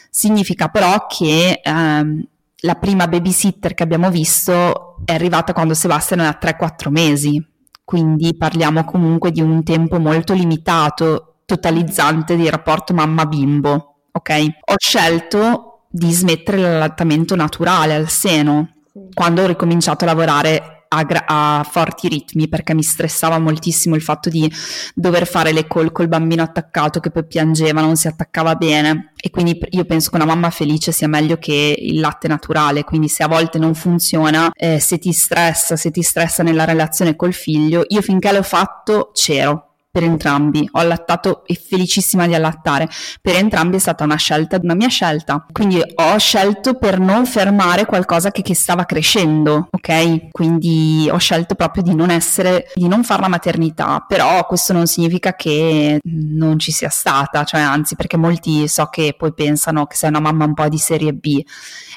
[0.09, 2.23] Significa però che ehm,
[2.61, 7.45] la prima babysitter che abbiamo visto è arrivata quando Sebastiano aveva 3-4 mesi,
[7.83, 14.45] quindi parliamo comunque di un tempo molto limitato, totalizzante di rapporto mamma-bimbo, ok?
[14.65, 18.69] Ho scelto di smettere l'allattamento naturale al seno
[19.13, 24.01] quando ho ricominciato a lavorare a, gra- a, forti ritmi perché mi stressava moltissimo il
[24.01, 24.51] fatto di
[24.93, 29.13] dover fare le call col bambino attaccato che poi piangeva, non si attaccava bene.
[29.19, 33.09] E quindi io penso che una mamma felice sia meglio che il latte naturale, quindi
[33.09, 37.33] se a volte non funziona, eh, se ti stressa, se ti stressa nella relazione col
[37.33, 39.66] figlio, io finché l'ho fatto c'ero,
[39.97, 40.69] per entrambi.
[40.73, 42.87] Ho allattato e felicissima di allattare.
[43.19, 45.43] Per entrambi è stata una scelta, una mia scelta.
[45.51, 50.29] Quindi ho scelto per non fermare qualcosa che, che stava crescendo, ok?
[50.29, 54.85] Quindi ho scelto proprio di non essere, di non fare la maternità, però questo non
[54.85, 59.95] significa che non ci sia stata, cioè anzi perché molti so che poi pensano che
[59.95, 61.41] sei una mamma un po' di serie B.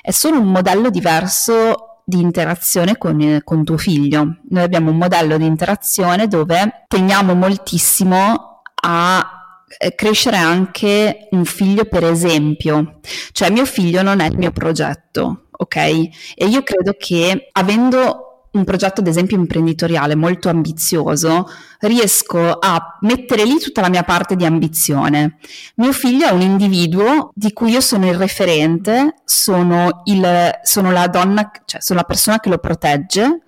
[0.00, 4.40] È solo un modello diverso di interazione con, con tuo figlio.
[4.50, 9.40] Noi abbiamo un modello di interazione dove teniamo moltissimo a
[9.78, 12.98] eh, crescere anche un figlio per esempio,
[13.32, 15.76] cioè mio figlio non è il mio progetto, ok?
[15.76, 21.48] E io credo che avendo un progetto ad esempio imprenditoriale molto ambizioso,
[21.80, 25.36] riesco a mettere lì tutta la mia parte di ambizione.
[25.76, 31.06] Mio figlio è un individuo di cui io sono il referente, sono, il, sono la
[31.06, 33.42] donna, cioè sono la persona che lo protegge,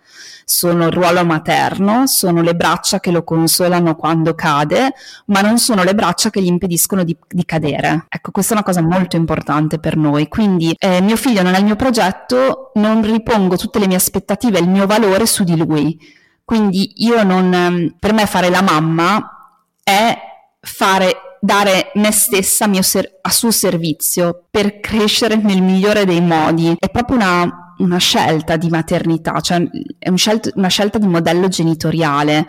[0.53, 4.93] sono il ruolo materno, sono le braccia che lo consolano quando cade,
[5.27, 8.05] ma non sono le braccia che gli impediscono di, di cadere.
[8.11, 10.29] Ecco, questa è una cosa molto importante per noi.
[10.29, 14.59] Quindi eh, mio figlio non è il mio progetto, non ripongo tutte le mie aspettative
[14.59, 15.99] e il mio valore su di lui.
[16.45, 20.19] Quindi io non, ehm, per me fare la mamma è
[20.61, 26.77] fare dare me stessa a, ser- a suo servizio per crescere nel migliore dei modi.
[26.79, 29.69] È proprio una, una scelta di maternità, cioè
[29.99, 32.47] è un scelta, una scelta di modello genitoriale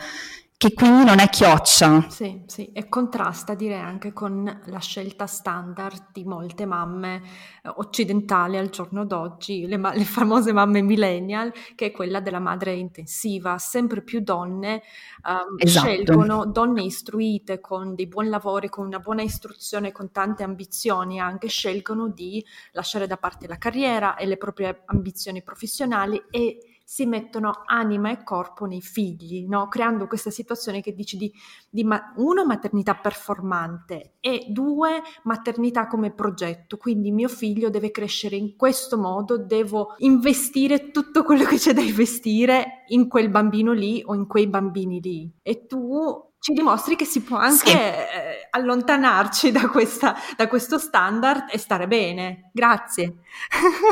[0.64, 2.10] che quindi non è chioccia.
[2.10, 7.22] Sì, sì, e contrasta direi anche con la scelta standard di molte mamme
[7.62, 12.40] eh, occidentali al giorno d'oggi, le, ma- le, famose mamme millennial, che è quella della
[12.40, 13.58] madre intensiva.
[13.58, 14.84] Sempre più donne
[15.26, 15.88] um, esatto.
[15.88, 21.50] scelgono, donne istruite con dei buoni lavori, con una buona istruzione, con tante ambizioni, anche
[21.50, 27.62] scelgono di lasciare da parte la carriera e le proprie ambizioni professionali e si mettono
[27.66, 29.68] anima e corpo nei figli, no?
[29.68, 31.32] creando questa situazione che dici di,
[31.70, 36.78] di ma- uno, maternità performante e due, maternità come progetto.
[36.78, 41.82] Quindi mio figlio deve crescere in questo modo, devo investire tutto quello che c'è da
[41.82, 45.32] investire in quel bambino lì o in quei bambini lì.
[45.42, 47.72] E tu ci dimostri che si può anche sì.
[47.72, 52.50] eh, allontanarci da, questa, da, questo standard e stare bene.
[52.52, 53.20] Grazie.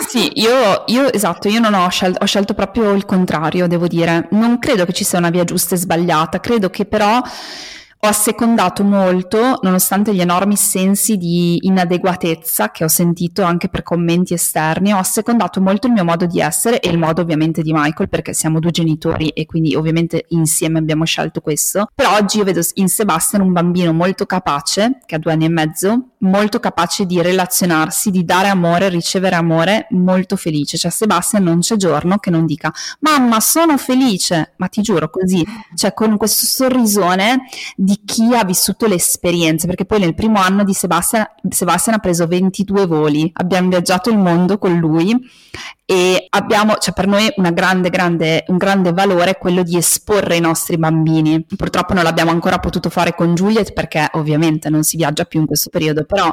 [0.05, 4.27] Sì, io, io esatto, io non ho scelto, ho scelto proprio il contrario, devo dire.
[4.31, 7.21] Non credo che ci sia una via giusta e sbagliata, credo che però
[8.03, 14.33] ho assecondato molto, nonostante gli enormi sensi di inadeguatezza che ho sentito anche per commenti
[14.33, 18.09] esterni, ho assecondato molto il mio modo di essere e il modo ovviamente di Michael,
[18.09, 21.89] perché siamo due genitori e quindi ovviamente insieme abbiamo scelto questo.
[21.93, 25.49] Però oggi io vedo in Sebastian un bambino molto capace, che ha due anni e
[25.49, 30.77] mezzo, molto capace di relazionarsi, di dare amore, ricevere amore, molto felice.
[30.77, 35.45] Cioè Sebastian non c'è giorno che non dica mamma sono felice, ma ti giuro così,
[35.75, 37.43] cioè con questo sorrisone
[37.75, 41.99] di chi ha vissuto le esperienze, perché poi nel primo anno di Sebastian, Sebastian ha
[41.99, 45.17] preso 22 voli, abbiamo viaggiato il mondo con lui
[45.91, 50.39] e abbiamo, cioè per noi grande, grande, un grande valore è quello di esporre i
[50.39, 51.43] nostri bambini.
[51.43, 55.47] Purtroppo non l'abbiamo ancora potuto fare con Juliet perché ovviamente non si viaggia più in
[55.47, 56.31] questo periodo, però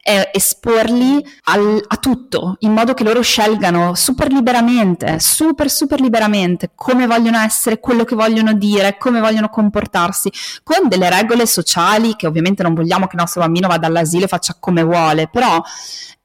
[0.00, 6.70] è esporli al, a tutto, in modo che loro scelgano super liberamente, super super liberamente
[6.74, 10.32] come vogliono essere, quello che vogliono dire, come vogliono comportarsi,
[10.62, 14.28] con delle regole sociali che ovviamente non vogliamo che il nostro bambino vada all'asilo e
[14.28, 15.62] faccia come vuole, però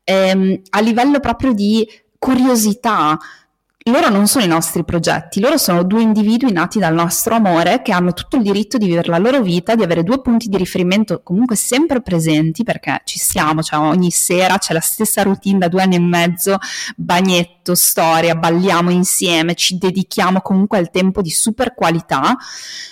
[0.03, 3.17] ehm, a livello proprio di curiosità.
[3.85, 7.91] Loro non sono i nostri progetti, loro sono due individui nati dal nostro amore che
[7.91, 11.21] hanno tutto il diritto di vivere la loro vita, di avere due punti di riferimento
[11.23, 15.81] comunque sempre presenti perché ci siamo, cioè ogni sera c'è la stessa routine da due
[15.81, 16.59] anni e mezzo,
[16.95, 22.37] bagnetto, storia, balliamo insieme, ci dedichiamo comunque al tempo di super qualità,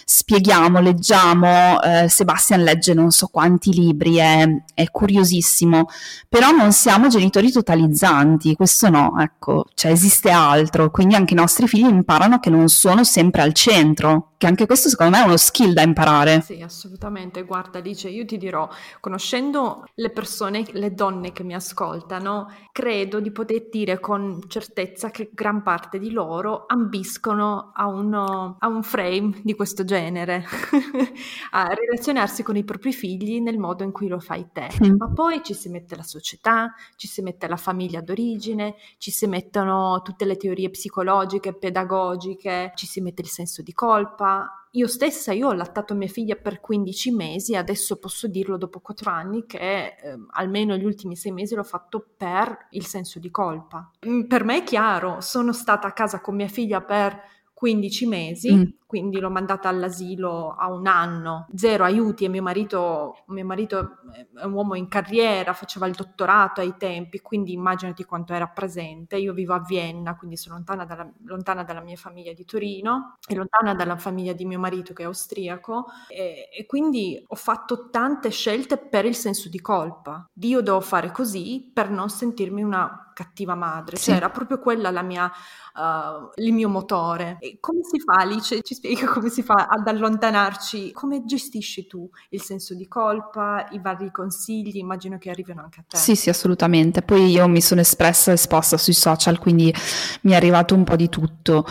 [0.05, 5.85] spieghiamo, leggiamo, eh, Sebastian legge non so quanti libri, è, è curiosissimo,
[6.27, 11.67] però non siamo genitori totalizzanti, questo no, ecco, cioè esiste altro, quindi anche i nostri
[11.67, 15.35] figli imparano che non sono sempre al centro, che anche questo secondo me è uno
[15.35, 16.39] skill da imparare.
[16.39, 18.69] Sì, assolutamente, guarda Alice, io ti dirò,
[19.01, 25.31] conoscendo le persone, le donne che mi ascoltano, credo di poter dire con certezza che
[25.33, 30.45] gran parte di loro ambiscono a, uno, a un frame di questo genere,
[31.51, 34.95] a relazionarsi con i propri figli nel modo in cui lo fai te, mm.
[34.95, 39.27] ma poi ci si mette la società, ci si mette la famiglia d'origine, ci si
[39.27, 44.27] mettono tutte le teorie psicologiche, pedagogiche, ci si mette il senso di colpa,
[44.71, 49.09] io stessa, io ho allattato mia figlia per 15 mesi, adesso posso dirlo dopo 4
[49.09, 53.89] anni che eh, almeno gli ultimi 6 mesi l'ho fatto per il senso di colpa.
[54.07, 57.19] Mm, per me è chiaro, sono stata a casa con mia figlia per
[57.53, 63.17] 15 mesi, mm quindi l'ho mandata all'asilo a un anno, zero aiuti e mio marito,
[63.27, 63.99] mio marito
[64.35, 69.17] è un uomo in carriera, faceva il dottorato ai tempi, quindi immaginati quanto era presente.
[69.17, 73.35] Io vivo a Vienna, quindi sono lontana dalla, lontana dalla mia famiglia di Torino e
[73.35, 78.31] lontana dalla famiglia di mio marito che è austriaco e, e quindi ho fatto tante
[78.31, 80.27] scelte per il senso di colpa.
[80.39, 84.05] Io devo fare così per non sentirmi una cattiva madre, sì.
[84.05, 87.35] cioè era proprio quella la mia, uh, il mio motore.
[87.41, 88.61] E come si fa Alice?
[88.61, 93.79] Ci spiega come si fa ad allontanarci, come gestisci tu il senso di colpa, i
[93.81, 95.97] vari consigli, immagino che arrivino anche a te.
[95.97, 97.01] Sì, sì, assolutamente.
[97.01, 99.73] Poi io mi sono espressa e esposta sui social, quindi
[100.21, 101.65] mi è arrivato un po' di tutto.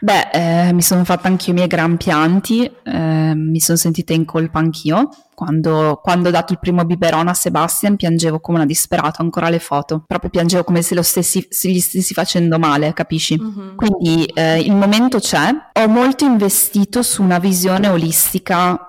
[0.00, 0.30] Beh,
[0.68, 4.58] eh, mi sono fatta anch'io i miei gran pianti, eh, mi sono sentita in colpa
[4.58, 5.10] anch'io.
[5.36, 9.58] Quando, quando, ho dato il primo biberone a Sebastian piangevo come una disperata, ancora le
[9.58, 13.38] foto, proprio piangevo come se, lo stessi, se gli stessi facendo male, capisci?
[13.38, 13.76] Mm-hmm.
[13.76, 18.80] Quindi eh, il momento c'è, ho molto investito su una visione olistica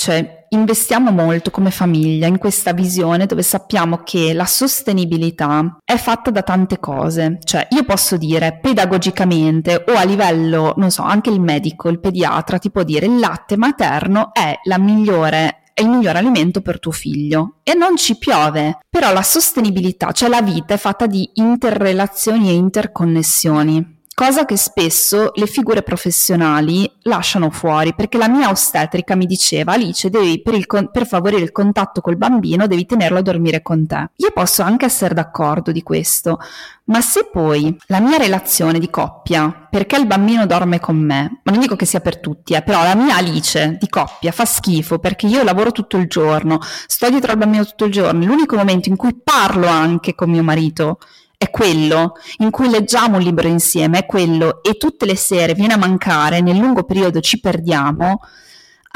[0.00, 6.30] cioè, investiamo molto come famiglia in questa visione dove sappiamo che la sostenibilità è fatta
[6.30, 7.36] da tante cose.
[7.44, 12.56] Cioè, io posso dire pedagogicamente o a livello, non so, anche il medico, il pediatra
[12.56, 16.92] ti può dire il latte materno è la migliore è il migliore alimento per tuo
[16.92, 17.56] figlio.
[17.62, 22.54] E non ci piove, però la sostenibilità, cioè la vita è fatta di interrelazioni e
[22.54, 29.72] interconnessioni cosa che spesso le figure professionali lasciano fuori, perché la mia ostetrica mi diceva
[29.72, 33.86] Alice, devi, per, il, per, favorire il contatto col bambino devi tenerlo a dormire con
[33.86, 34.10] te.
[34.16, 36.38] Io posso anche essere d'accordo di questo,
[36.84, 41.52] ma se poi la mia relazione di coppia, perché il bambino dorme con me, ma
[41.52, 44.98] non dico che sia per tutti, eh, però la mia Alice di coppia fa schifo
[44.98, 48.90] perché io lavoro tutto il giorno, sto dietro al bambino tutto il giorno, l'unico momento
[48.90, 50.98] in cui parlo anche con mio marito
[51.42, 55.72] è quello in cui leggiamo un libro insieme, è quello e tutte le sere viene
[55.72, 58.20] a mancare, nel lungo periodo ci perdiamo,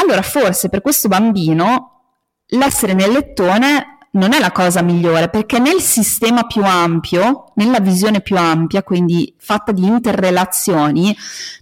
[0.02, 2.02] allora forse per questo bambino
[2.48, 8.20] l'essere nel lettone non è la cosa migliore perché nel sistema più ampio, nella visione
[8.20, 11.16] più ampia, quindi fatta di interrelazioni,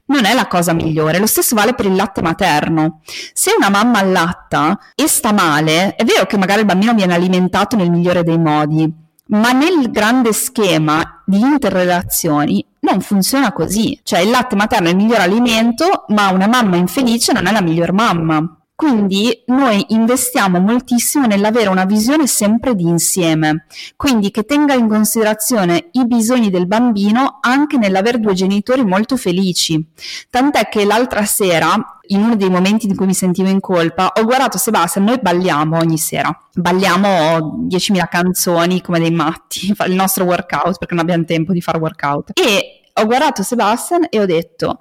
[0.07, 1.19] non è la cosa migliore.
[1.19, 3.03] Lo stesso vale per il latte materno.
[3.33, 7.77] Se una mamma allatta e sta male, è vero che magari il bambino viene alimentato
[7.77, 9.02] nel migliore dei modi,
[9.33, 13.99] ma nel grande schema di interrelazioni non funziona così.
[14.03, 17.63] Cioè il latte materno è il miglior alimento, ma una mamma infelice non è la
[17.63, 18.62] miglior mamma.
[18.83, 25.91] Quindi noi investiamo moltissimo nell'avere una visione sempre di insieme, quindi che tenga in considerazione
[25.93, 29.87] i bisogni del bambino anche nell'avere due genitori molto felici.
[30.29, 34.25] Tant'è che l'altra sera, in uno dei momenti in cui mi sentivo in colpa, ho
[34.25, 40.79] guardato Sebastian, noi balliamo ogni sera, balliamo 10.000 canzoni come dei matti, il nostro workout
[40.79, 42.33] perché non abbiamo tempo di fare workout.
[42.35, 44.81] E ho guardato Sebastian e ho detto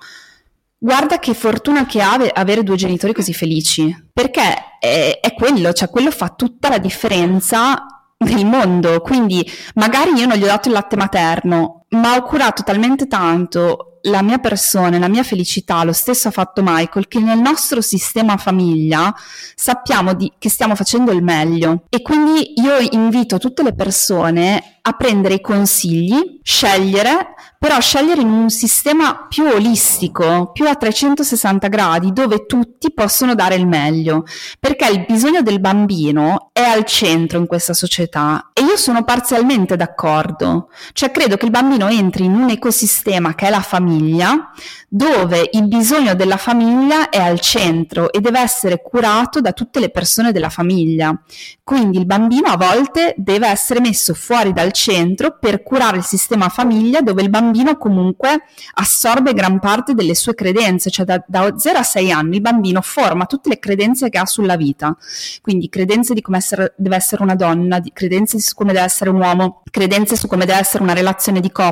[0.83, 5.89] Guarda che fortuna che ha avere due genitori così felici, perché è, è, quello, cioè
[5.91, 7.85] quello fa tutta la differenza
[8.17, 8.99] nel mondo.
[9.01, 13.91] Quindi magari io non gli ho dato il latte materno, ma ho curato talmente tanto
[14.03, 18.37] la mia persona, la mia felicità, lo stesso ha fatto Michael, che nel nostro sistema
[18.37, 19.13] famiglia
[19.55, 21.83] sappiamo di, che stiamo facendo il meglio.
[21.89, 28.31] E quindi io invito tutte le persone a prendere i consigli, scegliere però scegliere in
[28.31, 34.23] un sistema più olistico, più a 360 gradi, dove tutti possono dare il meglio,
[34.59, 39.75] perché il bisogno del bambino è al centro in questa società e io sono parzialmente
[39.75, 41.51] d'accordo, cioè credo che il
[41.81, 44.51] bambino entri in un ecosistema che è la famiglia,
[44.87, 49.89] dove il bisogno della famiglia è al centro e deve essere curato da tutte le
[49.89, 51.19] persone della famiglia.
[51.63, 56.49] Quindi il bambino a volte deve essere messo fuori dal centro per curare il sistema
[56.49, 61.79] famiglia dove il bambino comunque assorbe gran parte delle sue credenze, cioè da, da 0
[61.79, 64.95] a 6 anni il bambino forma tutte le credenze che ha sulla vita,
[65.41, 69.21] quindi credenze di come essere, deve essere una donna, credenze su come deve essere un
[69.21, 71.70] uomo, credenze su come deve essere una relazione di coppia.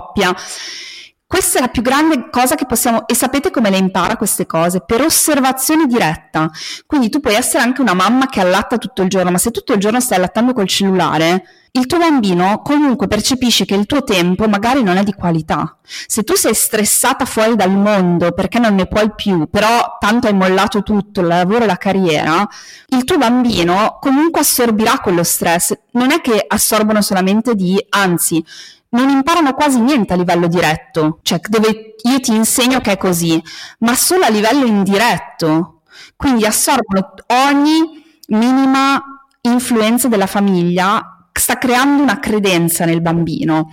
[1.30, 4.82] Questa è la più grande cosa che possiamo, e sapete come le impara queste cose?
[4.82, 6.50] Per osservazione diretta.
[6.88, 9.74] Quindi tu puoi essere anche una mamma che allatta tutto il giorno, ma se tutto
[9.74, 14.48] il giorno stai allattando col cellulare, il tuo bambino comunque percepisce che il tuo tempo
[14.48, 15.78] magari non è di qualità.
[15.84, 20.34] Se tu sei stressata fuori dal mondo perché non ne puoi più, però tanto hai
[20.34, 22.48] mollato tutto, il lavoro e la carriera,
[22.88, 25.78] il tuo bambino comunque assorbirà quello stress.
[25.92, 28.44] Non è che assorbono solamente di, anzi,
[28.91, 33.41] non imparano quasi niente a livello diretto, cioè dove io ti insegno che è così,
[33.80, 35.82] ma solo a livello indiretto.
[36.15, 39.02] Quindi assorbono ogni minima
[39.41, 43.71] influenza della famiglia sta creando una credenza nel bambino.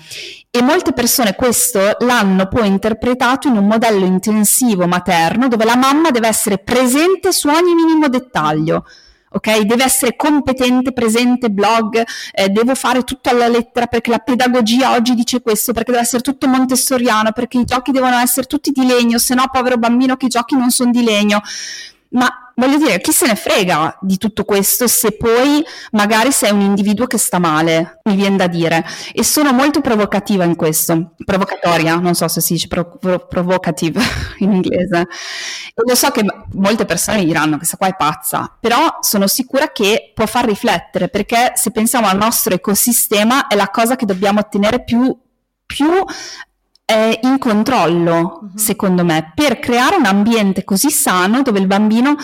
[0.50, 6.10] E molte persone questo l'hanno poi interpretato in un modello intensivo materno dove la mamma
[6.10, 8.84] deve essere presente su ogni minimo dettaglio
[9.36, 9.60] ok?
[9.60, 15.14] Deve essere competente, presente, blog, eh, devo fare tutto alla lettera perché la pedagogia oggi
[15.14, 19.18] dice questo, perché deve essere tutto montessoriano, perché i giochi devono essere tutti di legno,
[19.18, 21.40] se no povero bambino che i giochi non sono di legno.
[22.10, 26.60] Ma voglio dire, chi se ne frega di tutto questo se poi magari sei un
[26.60, 28.84] individuo che sta male, mi viene da dire.
[29.12, 34.00] E sono molto provocativa in questo, provocatoria, non so se si dice pro- pro- provocative
[34.40, 35.00] in inglese.
[35.00, 40.12] E lo so che molte persone diranno questa qua è pazza, però sono sicura che
[40.14, 44.82] può far riflettere perché se pensiamo al nostro ecosistema è la cosa che dobbiamo tenere
[44.82, 45.16] più
[45.66, 45.90] più
[46.86, 48.50] è in controllo, uh-huh.
[48.54, 52.14] secondo me, per creare un ambiente così sano dove il bambino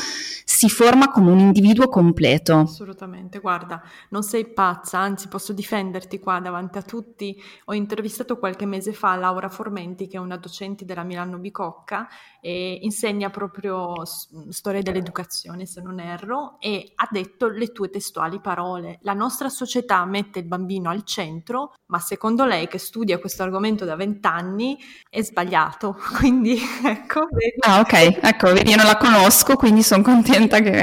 [0.44, 2.58] si forma come un individuo completo.
[2.58, 7.40] Assolutamente, guarda, non sei pazza, anzi posso difenderti qua davanti a tutti.
[7.66, 12.06] Ho intervistato qualche mese fa Laura Formenti, che è una docente della Milano Bicocca
[12.40, 18.98] e insegna proprio storia dell'educazione, se non erro, e ha detto le tue testuali parole.
[19.02, 23.84] La nostra società mette il bambino al centro, ma secondo lei, che studia questo argomento
[23.84, 27.26] da vent'anni, anni è sbagliato, quindi ecco.
[27.30, 27.56] Vedi.
[27.60, 30.82] Ah ok, ecco, io non la conosco, quindi sono contenta che,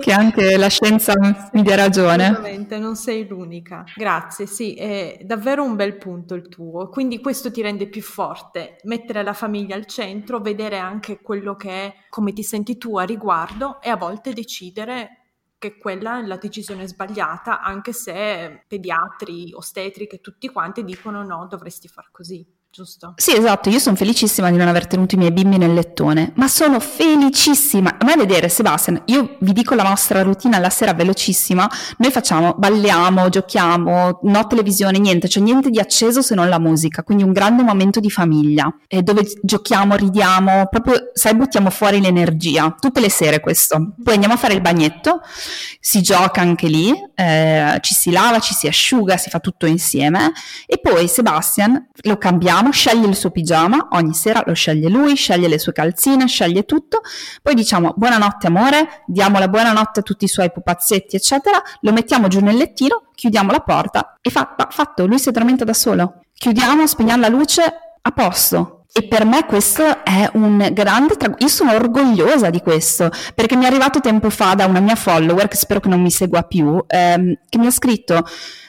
[0.00, 1.14] che anche la scienza
[1.52, 2.24] mi dia ragione.
[2.24, 3.84] Assolutamente, non sei l'unica.
[3.94, 6.88] Grazie, sì, è davvero un bel punto il tuo.
[6.88, 11.70] Quindi questo ti rende più forte, mettere la famiglia al centro, vedere anche quello che
[11.70, 15.25] è, come ti senti tu a riguardo e a volte decidere
[15.58, 21.88] che quella è la decisione sbagliata, anche se pediatri, ostetriche, tutti quanti dicono no, dovresti
[21.88, 23.14] far così giusto?
[23.16, 26.46] Sì, esatto, io sono felicissima di non aver tenuto i miei bimbi nel lettone, ma
[26.46, 27.96] sono felicissima.
[27.98, 31.68] A me vedere Sebastian, io vi dico la nostra routine alla sera velocissima,
[31.98, 37.02] noi facciamo, balliamo, giochiamo, no televisione, niente, cioè niente di acceso se non la musica,
[37.02, 42.76] quindi un grande momento di famiglia, eh, dove giochiamo, ridiamo, proprio, sai, buttiamo fuori l'energia,
[42.78, 43.94] tutte le sere questo.
[44.02, 45.22] Poi andiamo a fare il bagnetto,
[45.80, 50.32] si gioca anche lì, eh, ci si lava, ci si asciuga, si fa tutto insieme
[50.66, 55.14] e poi Sebastian lo cambiamo pigiama, sceglie il suo pigiama, ogni sera lo sceglie lui,
[55.14, 57.00] sceglie le sue calzine, sceglie tutto,
[57.42, 62.28] poi diciamo buonanotte amore, diamo la buonanotte a tutti i suoi pupazzetti eccetera, lo mettiamo
[62.28, 66.20] giù nel lettino, chiudiamo la porta e fa, fatto, lui si addormenta da solo.
[66.32, 67.62] Chiudiamo, spegniamo la luce,
[68.02, 68.84] a posto.
[68.92, 71.44] E per me questo è un grande traguardo.
[71.44, 75.48] Io sono orgogliosa di questo, perché mi è arrivato tempo fa da una mia follower,
[75.48, 78.24] che spero che non mi segua più, ehm, che mi ha scritto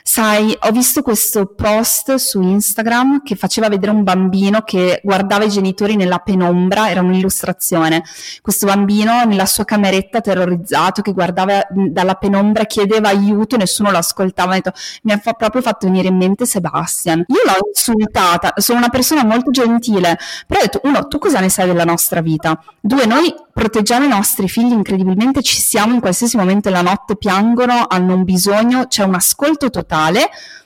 [0.09, 5.49] Sai, ho visto questo post su Instagram che faceva vedere un bambino che guardava i
[5.49, 8.03] genitori nella penombra, era un'illustrazione.
[8.41, 14.53] Questo bambino nella sua cameretta terrorizzato che guardava dalla penombra, chiedeva aiuto, nessuno lo ascoltava.
[14.53, 14.71] Detto,
[15.03, 17.25] mi ha fa- proprio fatto venire in mente Sebastian.
[17.27, 21.49] Io l'ho insultata, sono una persona molto gentile, però ho detto, uno, tu cosa ne
[21.49, 22.57] sai della nostra vita?
[22.79, 27.87] Due, noi proteggiamo i nostri figli incredibilmente, ci siamo in qualsiasi momento della notte, piangono,
[27.89, 29.95] hanno un bisogno, c'è un ascolto totale.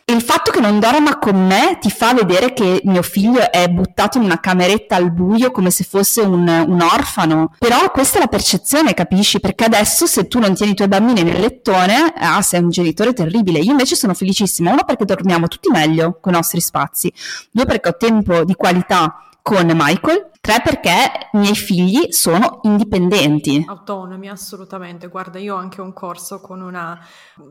[0.05, 4.17] Il fatto che non dorma con me ti fa vedere che mio figlio è buttato
[4.17, 7.53] in una cameretta al buio come se fosse un, un orfano.
[7.57, 9.39] Però questa è la percezione, capisci?
[9.39, 13.13] Perché adesso se tu non tieni i tuoi bambini nel lettone, ah, sei un genitore
[13.13, 13.59] terribile.
[13.59, 14.71] Io invece sono felicissima.
[14.71, 17.13] Uno perché dormiamo tutti meglio con i nostri spazi.
[17.49, 20.29] Due perché ho tempo di qualità con Michael.
[20.41, 23.63] Tre perché i miei figli sono indipendenti.
[23.67, 25.07] Autonomi, assolutamente.
[25.07, 26.99] Guarda, io ho anche un corso con una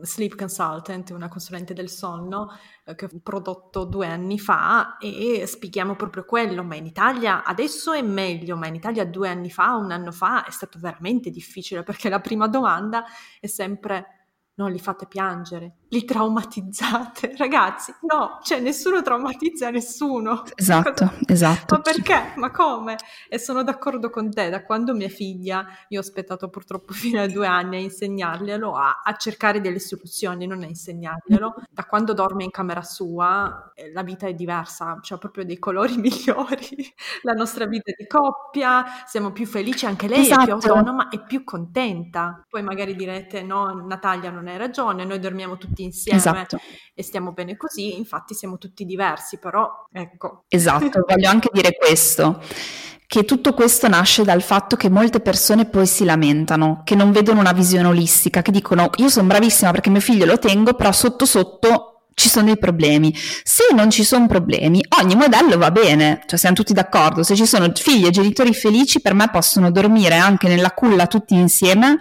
[0.01, 2.49] sleep consultant, una consulente del sonno,
[2.83, 7.93] eh, che ho prodotto due anni fa e spieghiamo proprio quello, ma in Italia adesso
[7.93, 11.83] è meglio, ma in Italia due anni fa, un anno fa è stato veramente difficile
[11.83, 13.05] perché la prima domanda
[13.39, 14.20] è sempre
[14.61, 17.33] non li fate piangere, li traumatizzate.
[17.37, 20.43] Ragazzi, no, cioè nessuno traumatizza nessuno.
[20.61, 21.75] Esatto, esatto.
[21.75, 22.33] Ma perché?
[22.35, 22.95] Ma come?
[23.27, 27.27] E sono d'accordo con te, da quando mia figlia, io ho aspettato purtroppo fino a
[27.27, 31.63] due anni a insegnarglielo, a, a cercare delle soluzioni, non a insegnarglielo.
[31.71, 35.97] Da quando dorme in camera sua, eh, la vita è diversa, cioè proprio dei colori
[35.97, 36.93] migliori.
[37.23, 40.41] la nostra vita è di coppia, siamo più felici, anche lei esatto.
[40.41, 40.73] è più esatto.
[40.73, 42.45] autonoma e più contenta.
[42.47, 46.59] Poi magari direte, no, Natalia non è hai ragione, noi dormiamo tutti insieme esatto.
[46.93, 50.43] e stiamo bene così, infatti siamo tutti diversi, però ecco.
[50.47, 52.41] Esatto, voglio anche dire questo
[53.11, 57.41] che tutto questo nasce dal fatto che molte persone poi si lamentano, che non vedono
[57.41, 61.25] una visione olistica, che dicono io sono bravissima perché mio figlio lo tengo, però sotto
[61.25, 63.13] sotto ci sono dei problemi.
[63.43, 67.23] Se non ci sono problemi, ogni modello va bene, cioè siamo tutti d'accordo.
[67.23, 71.33] Se ci sono figli e genitori felici, per me possono dormire anche nella culla tutti
[71.33, 71.97] insieme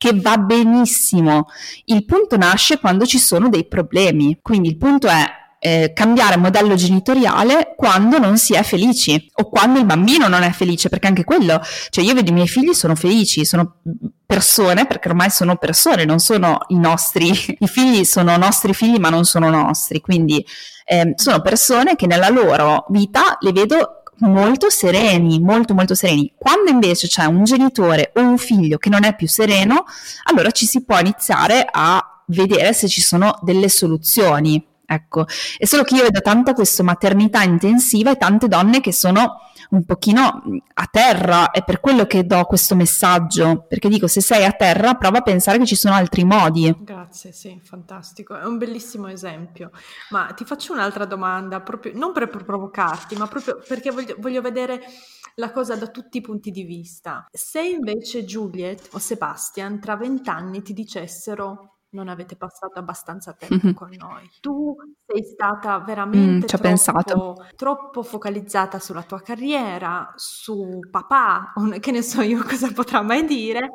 [0.00, 1.48] che va benissimo.
[1.84, 4.38] Il punto nasce quando ci sono dei problemi.
[4.40, 5.26] Quindi il punto è
[5.58, 10.52] eh, cambiare modello genitoriale quando non si è felici o quando il bambino non è
[10.52, 13.80] felice, perché anche quello, cioè io vedo i miei figli sono felici, sono
[14.24, 17.28] persone, perché ormai sono persone, non sono i nostri,
[17.60, 20.42] i figli sono nostri figli ma non sono nostri, quindi
[20.86, 26.32] eh, sono persone che nella loro vita le vedo molto sereni, molto molto sereni.
[26.36, 29.84] Quando invece c'è un genitore o un figlio che non è più sereno,
[30.24, 34.64] allora ci si può iniziare a vedere se ci sono delle soluzioni.
[34.92, 35.24] Ecco,
[35.56, 39.36] è solo che io vedo tanta questa maternità intensiva e tante donne che sono
[39.70, 40.42] un pochino
[40.74, 44.94] a terra, è per quello che do questo messaggio, perché dico se sei a terra
[44.94, 46.74] prova a pensare che ci sono altri modi.
[46.80, 49.70] Grazie, sì, fantastico, è un bellissimo esempio.
[50.08, 54.80] Ma ti faccio un'altra domanda, proprio, non per provocarti, ma proprio perché voglio, voglio vedere
[55.36, 57.28] la cosa da tutti i punti di vista.
[57.30, 63.74] Se invece Juliet o Sebastian tra vent'anni ti dicessero non avete passato abbastanza tempo mm-hmm.
[63.74, 64.30] con noi.
[64.40, 64.76] Tu
[65.06, 72.22] sei stata veramente mm, troppo, troppo, focalizzata sulla tua carriera, su papà, che ne so
[72.22, 73.68] io cosa potrà mai dire.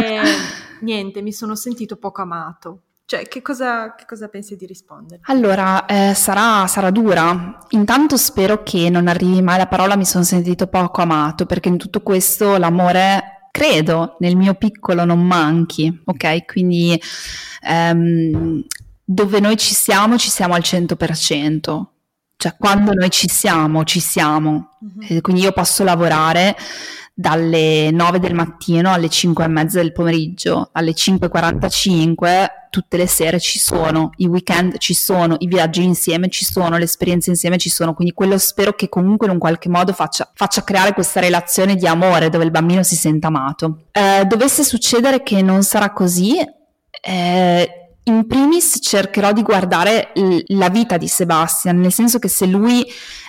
[0.00, 0.20] e
[0.82, 2.80] niente, mi sono sentito poco amato.
[3.06, 5.20] Cioè, che cosa, che cosa pensi di rispondere?
[5.26, 7.56] Allora, eh, sarà, sarà, dura.
[7.68, 11.76] Intanto spero che non arrivi mai la parola mi sono sentito poco amato, perché in
[11.76, 16.44] tutto questo l'amore, credo, nel mio piccolo non manchi, ok?
[16.44, 17.00] Quindi
[17.62, 18.62] ehm,
[19.02, 21.84] dove noi ci siamo, ci siamo al 100%.
[22.36, 24.72] Cioè, quando noi ci siamo, ci siamo.
[24.84, 25.18] Mm-hmm.
[25.20, 26.54] quindi io posso lavorare
[27.18, 33.40] dalle 9 del mattino alle 5 e mezza del pomeriggio, alle 5.45 tutte le sere
[33.40, 37.70] ci sono, i weekend ci sono, i viaggi insieme ci sono, le esperienze insieme ci
[37.70, 41.74] sono, quindi quello spero che comunque in un qualche modo faccia, faccia creare questa relazione
[41.74, 43.84] di amore dove il bambino si senta amato.
[43.92, 46.36] Eh, dovesse succedere che non sarà così,
[47.00, 47.70] eh,
[48.02, 52.86] in primis cercherò di guardare l- la vita di Sebastian, nel senso che se lui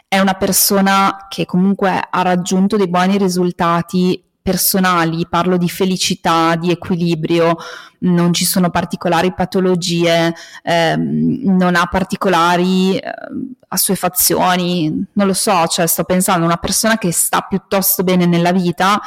[0.07, 6.71] è una persona che comunque ha raggiunto dei buoni risultati personali, parlo di felicità, di
[6.71, 7.57] equilibrio,
[7.99, 10.33] non ci sono particolari patologie,
[10.63, 13.11] ehm, non ha particolari eh,
[13.67, 18.53] assuefazioni, non lo so, cioè sto pensando a una persona che sta piuttosto bene nella
[18.53, 19.01] vita,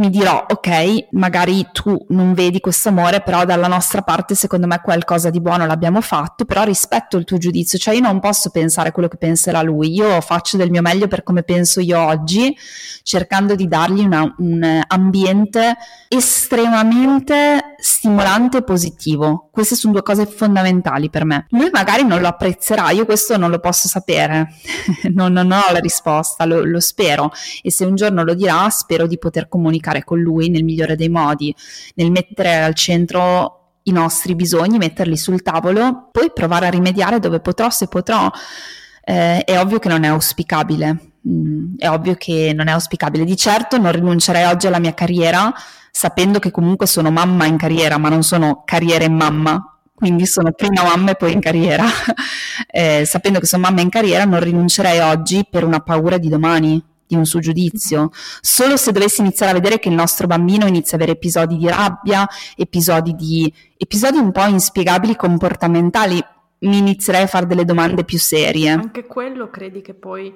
[0.00, 4.80] mi dirò, ok, magari tu non vedi questo amore, però dalla nostra parte secondo me
[4.80, 8.92] qualcosa di buono l'abbiamo fatto, però rispetto il tuo giudizio, cioè io non posso pensare
[8.92, 12.56] quello che penserà lui, io faccio del mio meglio per come penso io oggi,
[13.02, 15.76] cercando di dargli una, un ambiente
[16.08, 19.48] estremamente stimolante e positivo.
[19.50, 21.46] Queste sono due cose fondamentali per me.
[21.50, 24.48] Lui magari non lo apprezzerà, io questo non lo posso sapere,
[25.12, 27.30] non, non, ho la risposta, lo, lo spero
[27.62, 30.96] e se un giorno lo dirà spero di poter comunicare comunicare con lui nel migliore
[30.96, 31.54] dei modi,
[31.96, 37.40] nel mettere al centro i nostri bisogni, metterli sul tavolo, poi provare a rimediare dove
[37.40, 38.30] potrò, se potrò.
[39.02, 43.24] Eh, è ovvio che non è auspicabile, mm, è ovvio che non è auspicabile.
[43.24, 45.52] Di certo non rinuncerei oggi alla mia carriera,
[45.90, 50.52] sapendo che comunque sono mamma in carriera, ma non sono carriera in mamma, quindi sono
[50.52, 51.84] prima mamma e poi in carriera.
[52.70, 56.82] eh, sapendo che sono mamma in carriera, non rinuncerei oggi per una paura di domani,
[57.10, 58.10] di un suo giudizio.
[58.40, 61.68] Solo se dovessi iniziare a vedere che il nostro bambino inizia ad avere episodi di
[61.68, 66.22] rabbia, episodi, di, episodi un po' inspiegabili comportamentali,
[66.60, 68.70] mi inizierei a fare delle domande più serie.
[68.70, 70.32] Anche quello credi che poi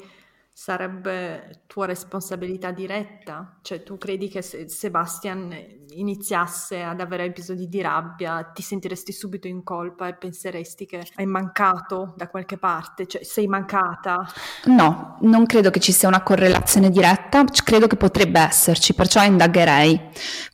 [0.57, 3.59] sarebbe tua responsabilità diretta?
[3.61, 5.53] Cioè tu credi che se Sebastian
[5.91, 11.27] iniziasse ad avere episodi di rabbia ti sentiresti subito in colpa e penseresti che hai
[11.27, 13.07] mancato da qualche parte?
[13.07, 14.25] Cioè sei mancata?
[14.67, 20.01] No, non credo che ci sia una correlazione diretta, credo che potrebbe esserci, perciò indagherei.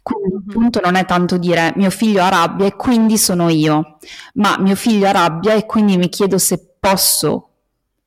[0.02, 3.98] Quindi il punto non è tanto dire mio figlio ha rabbia e quindi sono io,
[4.34, 7.49] ma mio figlio ha rabbia e quindi mi chiedo se posso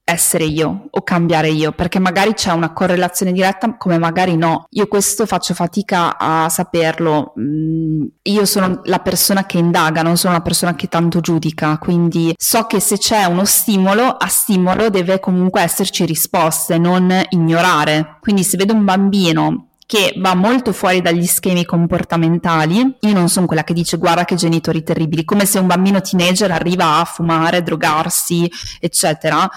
[0.05, 4.65] essere io o cambiare io, perché magari c'è una correlazione diretta, come magari no.
[4.71, 7.33] Io questo faccio fatica a saperlo.
[7.39, 12.33] Mm, io sono la persona che indaga, non sono la persona che tanto giudica, quindi
[12.37, 18.17] so che se c'è uno stimolo, a stimolo deve comunque esserci risposte, non ignorare.
[18.19, 22.97] Quindi se vedo un bambino che va molto fuori dagli schemi comportamentali.
[23.01, 26.51] Io non sono quella che dice guarda che genitori terribili, come se un bambino teenager
[26.51, 28.49] arriva a fumare, drogarsi,
[28.79, 29.49] eccetera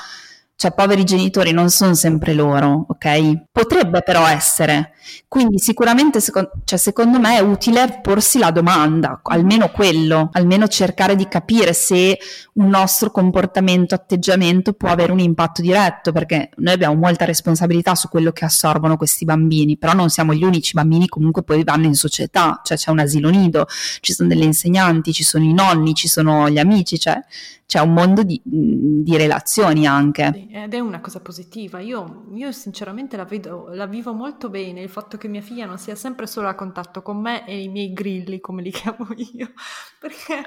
[0.57, 3.45] cioè poveri genitori non sono sempre loro, ok?
[3.53, 4.93] Potrebbe però essere.
[5.29, 11.15] Quindi sicuramente secondo, cioè, secondo me è utile porsi la domanda, almeno quello, almeno cercare
[11.15, 12.19] di capire se
[12.55, 18.09] un nostro comportamento, atteggiamento può avere un impatto diretto, perché noi abbiamo molta responsabilità su
[18.09, 21.95] quello che assorbono questi bambini, però non siamo gli unici bambini, comunque poi vanno in
[21.95, 23.67] società, cioè c'è un asilo nido,
[24.01, 27.21] ci sono delle insegnanti, ci sono i nonni, ci sono gli amici, cioè
[27.67, 30.47] c'è un mondo di, di relazioni anche.
[30.51, 31.81] ed è una cosa positiva.
[31.81, 35.77] Io, io sinceramente la, vedo, la, vivo molto bene, il fatto che mia figlia non
[35.77, 39.51] sia sempre solo a contatto con me e i miei grilli, come li chiamo io,
[39.99, 40.45] perché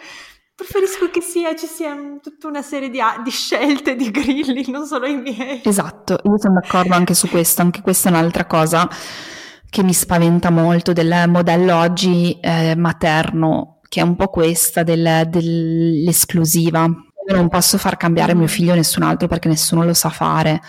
[0.55, 5.05] preferisco che sia, ci sia tutta una serie di, di, scelte di grilli, non solo
[5.05, 5.61] i miei.
[5.65, 8.87] Esatto, io sono d'accordo anche su questo, anche questa è un'altra cosa
[9.69, 15.27] che mi spaventa molto del modello oggi eh, materno, che è un po' questa del,
[15.27, 16.87] dell'esclusiva
[17.29, 20.61] io non posso far cambiare mio figlio a nessun altro perché nessuno lo sa fare.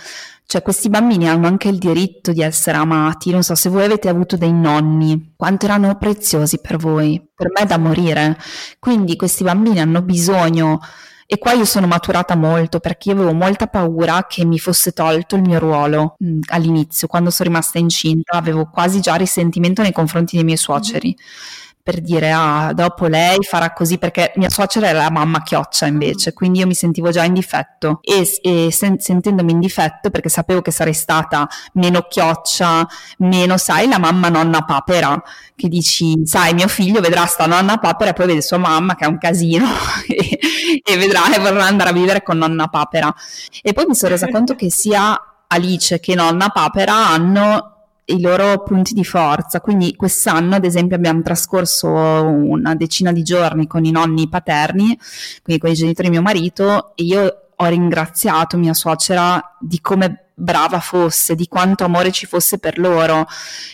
[0.45, 3.31] Cioè, questi bambini hanno anche il diritto di essere amati.
[3.31, 7.25] Non so se voi avete avuto dei nonni, quanto erano preziosi per voi.
[7.35, 8.37] Per me è da morire.
[8.79, 10.81] Quindi questi bambini hanno bisogno.
[11.25, 15.37] E qua io sono maturata molto perché io avevo molta paura che mi fosse tolto
[15.37, 17.07] il mio ruolo mm, all'inizio.
[17.07, 21.17] Quando sono rimasta incinta avevo quasi già risentimento nei confronti dei miei suoceri.
[21.17, 25.87] Mm-hmm per dire ah dopo lei farà così perché mia suocera era la mamma chioccia
[25.87, 28.01] invece quindi io mi sentivo già in difetto.
[28.03, 32.87] E, e sen- sentendomi in difetto perché sapevo che sarei stata meno chioccia
[33.19, 35.21] meno sai la mamma nonna papera
[35.57, 39.05] che dici sai mio figlio vedrà sta nonna papera e poi vede sua mamma che
[39.05, 39.67] è un casino
[40.07, 40.39] e,
[40.85, 43.13] e vedrà e vorrà andare a vivere con nonna papera
[43.63, 45.19] e poi mi sono resa conto che sia
[45.49, 47.80] Alice che nonna papera hanno
[48.11, 49.61] i loro punti di forza.
[49.61, 54.99] Quindi quest'anno, ad esempio, abbiamo trascorso una decina di giorni con i nonni paterni,
[55.43, 60.30] quindi con i genitori di mio marito, e io ho ringraziato mia suocera di come
[60.41, 63.27] brava fosse, di quanto amore ci fosse per loro.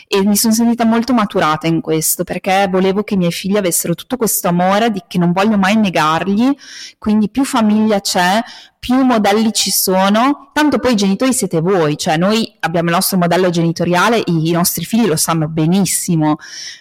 [0.09, 3.95] E mi sono sentita molto maturata in questo perché volevo che i miei figli avessero
[3.95, 6.55] tutto questo amore di, che non voglio mai negargli,
[6.99, 8.43] quindi più famiglia c'è,
[8.79, 13.19] più modelli ci sono, tanto poi i genitori siete voi, cioè noi abbiamo il nostro
[13.19, 16.37] modello genitoriale, i, i nostri figli lo sanno benissimo,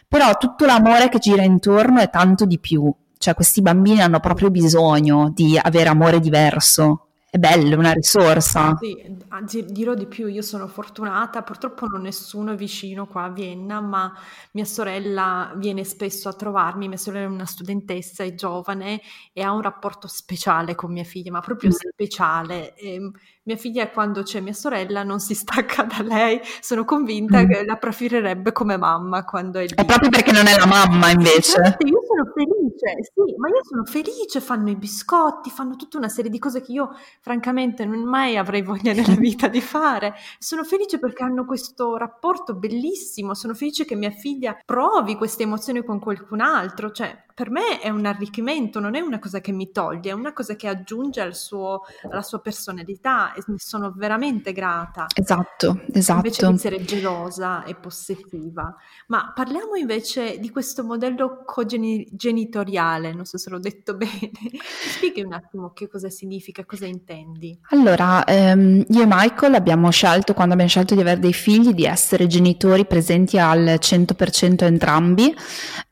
[0.07, 4.51] però tutto l'amore che gira intorno è tanto di più, cioè questi bambini hanno proprio
[4.51, 7.04] bisogno di avere amore diverso
[7.35, 8.75] è bello, una risorsa.
[8.79, 8.95] Sì,
[9.29, 13.81] anzi dirò di più, io sono fortunata, purtroppo non nessuno è vicino qua a Vienna,
[13.81, 14.13] ma
[14.51, 19.01] mia sorella viene spesso a trovarmi, mia sorella è una studentessa, è giovane
[19.33, 21.73] e ha un rapporto speciale con mia figlia, ma proprio mm.
[21.73, 22.73] speciale.
[22.75, 23.11] E, ehm,
[23.45, 27.47] mia figlia quando c'è mia sorella non si stacca da lei, sono convinta mm.
[27.47, 29.75] che la preferirebbe come mamma quando è lì.
[29.75, 31.53] È proprio perché non è la mamma invece.
[31.63, 36.09] Certo, io sono felice, sì, ma io sono felice, fanno i biscotti, fanno tutta una
[36.09, 36.89] serie di cose che io
[37.21, 40.15] francamente non mai avrei voglia nella vita di fare.
[40.39, 45.83] Sono felice perché hanno questo rapporto bellissimo, sono felice che mia figlia provi queste emozioni
[45.83, 49.69] con qualcun altro, cioè per me è un arricchimento, non è una cosa che mi
[49.71, 54.51] toglie, è una cosa che aggiunge al suo, alla sua personalità e ne sono veramente
[54.53, 55.05] grata.
[55.13, 56.27] Esatto, esatto.
[56.27, 58.75] Invece di essere gelosa e possessiva.
[59.07, 64.31] Ma parliamo invece di questo modello cogenitoriale, non so se l'ho detto bene.
[64.61, 67.59] Spieghi un attimo che cosa significa, cosa intendi.
[67.69, 71.85] Allora, ehm, io e Michael abbiamo scelto, quando abbiamo scelto di avere dei figli, di
[71.85, 75.35] essere genitori presenti al 100% entrambi,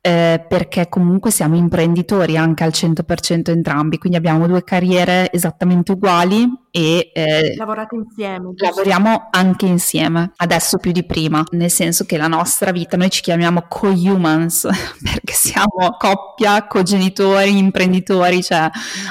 [0.01, 6.61] eh, perché comunque siamo imprenditori anche al 100% entrambi, quindi abbiamo due carriere esattamente uguali
[6.75, 8.45] e eh, lavorate insieme.
[8.47, 8.65] Giusto?
[8.65, 13.21] Lavoriamo anche insieme, adesso più di prima, nel senso che la nostra vita noi ci
[13.21, 14.67] chiamiamo co-humans
[15.03, 18.67] perché siamo coppia, cogenitori, imprenditori, cioè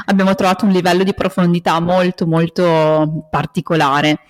[0.06, 4.22] abbiamo trovato un livello di profondità molto molto particolare.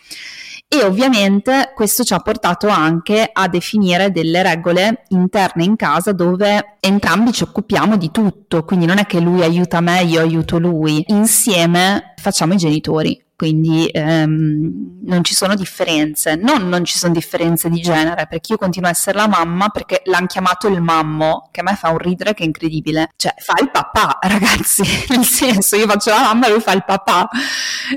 [0.74, 6.76] E ovviamente questo ci ha portato anche a definire delle regole interne in casa dove
[6.80, 11.04] entrambi ci occupiamo di tutto, quindi non è che lui aiuta me, io aiuto lui,
[11.08, 17.68] insieme facciamo i genitori quindi ehm, non ci sono differenze, non non ci sono differenze
[17.68, 21.58] di genere, perché io continuo a essere la mamma perché l'hanno chiamato il mammo, che
[21.58, 25.74] a me fa un ridere che è incredibile, cioè fa il papà ragazzi, nel senso
[25.74, 27.28] io faccio la mamma e lui fa il papà,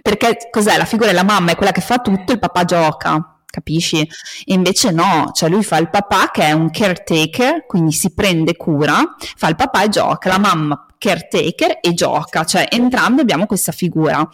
[0.02, 0.78] perché cos'è?
[0.78, 4.02] La figura della mamma è quella che fa tutto, il papà gioca capisci?
[4.02, 8.56] E invece no, cioè lui fa il papà che è un caretaker, quindi si prende
[8.58, 13.72] cura, fa il papà e gioca, la mamma caretaker e gioca, cioè entrambi abbiamo questa
[13.72, 14.28] figura.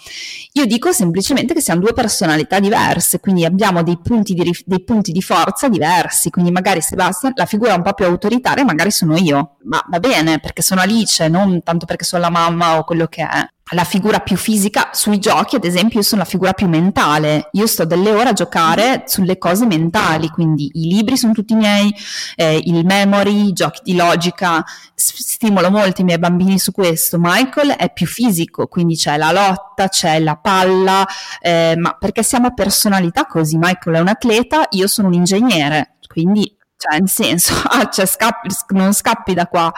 [0.54, 5.12] Io dico semplicemente che siamo due personalità diverse, quindi abbiamo dei punti di, dei punti
[5.12, 9.58] di forza diversi, quindi magari Sebastian, la figura un po' più autoritaria magari sono io,
[9.64, 13.24] ma va bene perché sono Alice, non tanto perché sono la mamma o quello che
[13.24, 17.50] è la figura più fisica sui giochi, ad esempio, io sono la figura più mentale.
[17.54, 21.94] Io sto delle ore a giocare sulle cose mentali, quindi i libri sono tutti miei,
[22.36, 24.64] eh, il memory, i giochi di logica.
[24.94, 27.18] Stimolo molto i miei bambini su questo.
[27.20, 31.08] Michael è più fisico, quindi c'è la lotta, c'è la palla,
[31.40, 33.58] eh, ma perché siamo personalità così.
[33.58, 38.50] Michael è un atleta, io sono un ingegnere, quindi cioè nel senso, ah, cioè, scappi,
[38.70, 39.72] non scappi da qua.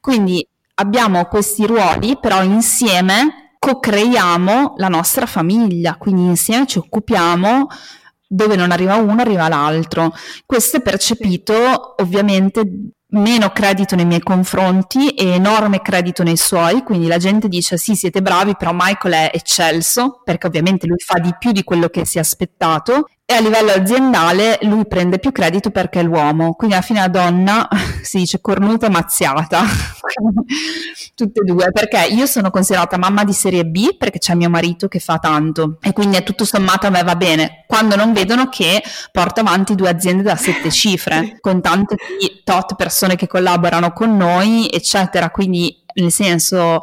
[0.00, 0.46] Quindi
[0.78, 7.66] abbiamo questi ruoli, però insieme co-creiamo la nostra famiglia, quindi insieme ci occupiamo
[8.28, 10.12] dove non arriva uno arriva l'altro.
[10.44, 12.62] Questo è percepito ovviamente
[13.08, 17.94] meno credito nei miei confronti e enorme credito nei suoi, quindi la gente dice sì
[17.94, 22.04] siete bravi, però Michael è eccelso, perché ovviamente lui fa di più di quello che
[22.04, 26.76] si è aspettato e a livello aziendale lui prende più credito perché è l'uomo, quindi
[26.76, 27.68] alla fine la donna
[28.00, 29.64] si dice cornuta mazziata,
[31.16, 34.86] tutte e due, perché io sono considerata mamma di serie B perché c'è mio marito
[34.86, 35.78] che fa tanto.
[35.82, 39.74] E quindi è tutto sommato a me va bene, quando non vedono che porto avanti
[39.74, 41.96] due aziende da sette cifre, con tante
[42.44, 46.80] tot persone che collaborano con noi, eccetera, quindi nel senso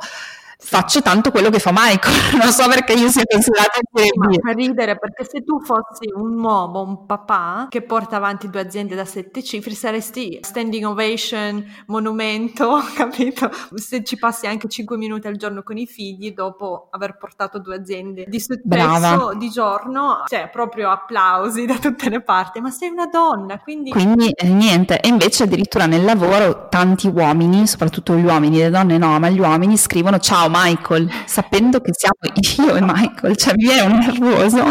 [0.63, 4.97] faccio tanto quello che fa Michael, non so perché io sia considerata Ma fa ridere
[4.97, 9.43] perché se tu fossi un uomo, un papà che porta avanti due aziende da sette
[9.43, 13.51] cifre, saresti standing ovation, monumento, capito?
[13.75, 17.75] Se ci passi anche cinque minuti al giorno con i figli dopo aver portato due
[17.75, 19.33] aziende di successo Brava.
[19.35, 23.91] di giorno, cioè proprio applausi da tutte le parti, ma sei una donna, quindi...
[23.91, 28.97] Quindi eh, niente, e invece addirittura nel lavoro tanti uomini, soprattutto gli uomini, le donne
[28.97, 32.17] no, ma gli uomini scrivono ciao Michael, sapendo che siamo
[32.67, 34.63] io e Michael, cioè mi viene un nervoso.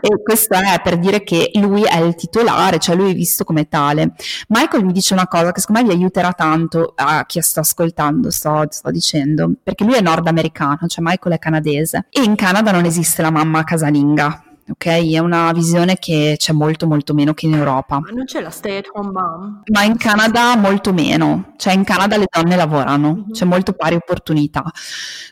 [0.00, 3.68] E questo è per dire che lui è il titolare, cioè lui è visto come
[3.68, 4.14] tale.
[4.48, 8.30] Michael mi dice una cosa che secondo me vi aiuterà tanto a chi sta ascoltando,
[8.30, 12.84] sto, sto dicendo, perché lui è nordamericano, cioè Michael è canadese e in Canada non
[12.84, 14.86] esiste la mamma casalinga ok?
[14.86, 18.00] È una visione che c'è molto molto meno che in Europa.
[18.00, 19.62] Ma non c'è la stay at home mom?
[19.70, 23.30] Ma in Canada molto meno, cioè in Canada le donne lavorano, mm-hmm.
[23.32, 24.64] c'è molto pari opportunità.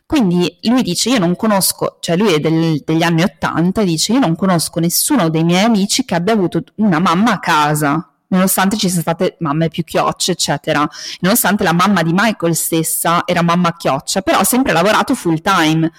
[0.06, 4.12] Quindi lui dice io non conosco, cioè lui è del, degli anni 80 e dice
[4.12, 8.76] io non conosco nessuno dei miei amici che abbia avuto una mamma a casa, nonostante
[8.76, 10.86] ci siano state mamme più chiocce, eccetera,
[11.20, 15.90] nonostante la mamma di Michael stessa era mamma chioccia, però ha sempre lavorato full time.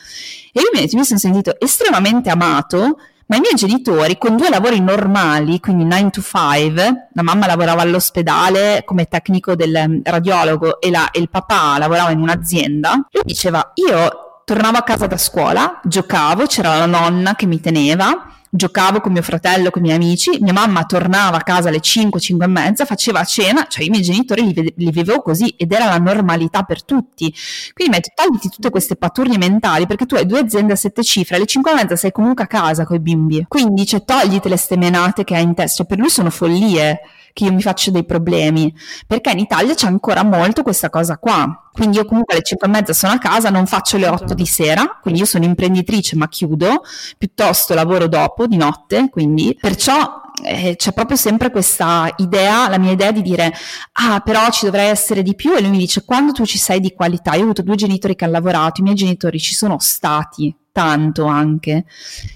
[0.52, 2.98] E io mi sono sentito estremamente amato
[3.28, 7.82] ma i miei genitori con due lavori normali, quindi 9 to 5, la mamma lavorava
[7.82, 13.24] all'ospedale come tecnico del mm, radiologo e, la, e il papà lavorava in un'azienda, lui
[13.26, 19.02] diceva io tornavo a casa da scuola, giocavo, c'era la nonna che mi teneva, giocavo
[19.02, 22.46] con mio fratello, con i miei amici, mia mamma tornava a casa alle 5, 5
[22.46, 25.98] e mezza, faceva cena, cioè i miei genitori li, li vivevo così ed era la
[25.98, 27.34] normalità per tutti.
[27.74, 31.38] Quindi metti, togliti tutte queste paturnie mentali perché tu hai due aziende a sette cifre,
[31.38, 33.44] alle 5 e mezza sei comunque a casa con i bimbi.
[33.48, 37.00] Quindi cioè, togliti le stemenate che hai in testa, cioè, per lui sono follie
[37.34, 38.74] che io mi faccio dei problemi,
[39.08, 41.70] perché in Italia c'è ancora molto questa cosa qua.
[41.72, 44.46] Quindi io comunque alle 5 e mezza sono a casa, non faccio le 8 di
[44.46, 46.84] sera, quindi io sono imprenditrice ma chiudo,
[47.18, 52.92] piuttosto lavoro dopo, di notte, quindi perciò eh, c'è proprio sempre questa idea, la mia
[52.92, 53.54] idea di dire
[53.94, 55.56] ah però ci dovrei essere di più.
[55.56, 58.16] E lui mi dice quando tu ci sei di qualità, io ho avuto due genitori
[58.16, 61.86] che hanno lavorato, i miei genitori ci sono stati tanto anche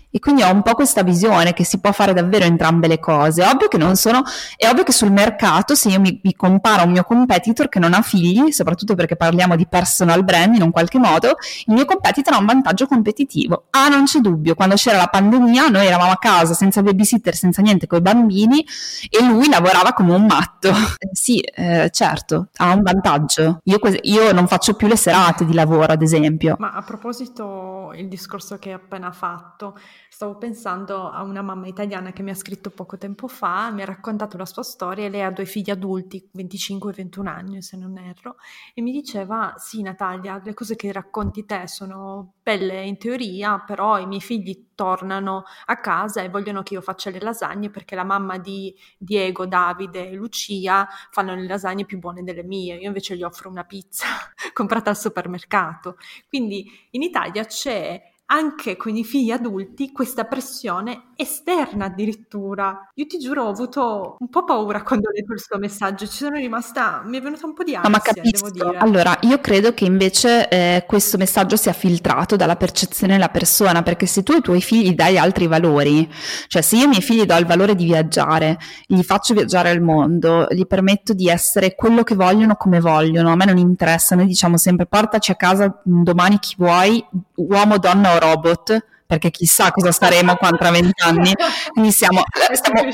[0.10, 3.44] e quindi ho un po' questa visione che si può fare davvero entrambe le cose.
[3.44, 4.24] Ovvio che non sono,
[4.56, 7.80] è ovvio che sul mercato, se io mi, mi comparo a un mio competitor che
[7.80, 11.36] non ha figli, soprattutto perché parliamo di personal brand in un qualche modo,
[11.66, 13.66] il mio competitor ha un vantaggio competitivo.
[13.72, 17.62] Ah, non c'è dubbio, quando c'era la pandemia noi eravamo a casa senza babysitter, senza
[17.62, 18.66] niente con i bambini
[19.10, 20.72] e lui lavorava come un matto.
[21.18, 23.60] Sì, eh, certo, ha un vantaggio.
[23.64, 26.56] Io, io non faccio più le serate di lavoro, ad esempio.
[26.60, 29.76] Ma a proposito, il discorso che hai appena fatto,
[30.18, 33.86] Stavo pensando a una mamma italiana che mi ha scritto poco tempo fa, mi ha
[33.86, 38.00] raccontato la sua storia, lei ha due figli adulti, 25 e 21 anni se non
[38.00, 38.38] erro,
[38.74, 44.00] e mi diceva, sì Natalia, le cose che racconti te sono belle in teoria, però
[44.00, 48.04] i miei figli tornano a casa e vogliono che io faccia le lasagne perché la
[48.04, 53.16] mamma di Diego, Davide e Lucia fanno le lasagne più buone delle mie, io invece
[53.16, 54.08] gli offro una pizza
[54.52, 55.96] comprata al supermercato.
[56.28, 62.90] Quindi in Italia c'è anche con i figli adulti questa pressione esterna addirittura.
[62.96, 66.18] Io ti giuro, ho avuto un po' paura quando ho letto il suo messaggio, ci
[66.18, 68.50] sono rimasta, mi è venuta un po' di ansia, no, ma capisco.
[68.50, 68.78] devo dire.
[68.78, 74.06] Allora, io credo che invece eh, questo messaggio sia filtrato dalla percezione della persona, perché
[74.06, 76.10] se tu ai tuoi figli dai altri valori,
[76.48, 79.82] cioè se io ai miei figli do il valore di viaggiare, gli faccio viaggiare al
[79.82, 84.26] mondo, gli permetto di essere quello che vogliono come vogliono, a me non interessa, noi
[84.26, 87.04] diciamo sempre portaci a casa domani chi vuoi,
[87.36, 91.34] uomo, donna robot, perché chissà cosa saremo qua tra vent'anni.
[91.72, 92.22] Quindi siamo,
[92.54, 92.90] stiamo,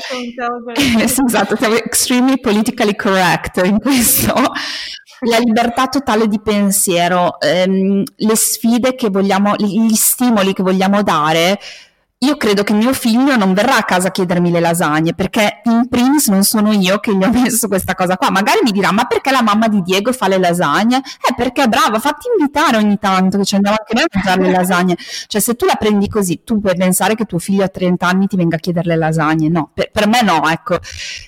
[1.02, 4.34] esatto, siamo extremely politically correct in questo.
[5.26, 11.58] La libertà totale di pensiero, ehm, le sfide che vogliamo, gli stimoli che vogliamo dare
[12.24, 15.88] io credo che mio figlio non verrà a casa a chiedermi le lasagne perché in
[15.88, 18.30] primis non sono io che gli ho messo questa cosa qua.
[18.30, 20.96] Magari mi dirà: Ma perché la mamma di Diego fa le lasagne?
[20.96, 24.42] Eh, perché è brava, fatti invitare ogni tanto che ci andiamo anche noi a mangiare
[24.42, 24.96] le lasagne.
[25.26, 28.26] Cioè, se tu la prendi così, tu puoi pensare che tuo figlio a 30 anni
[28.26, 29.48] ti venga a chiedere le lasagne.
[29.48, 30.78] No, per, per me no, ecco.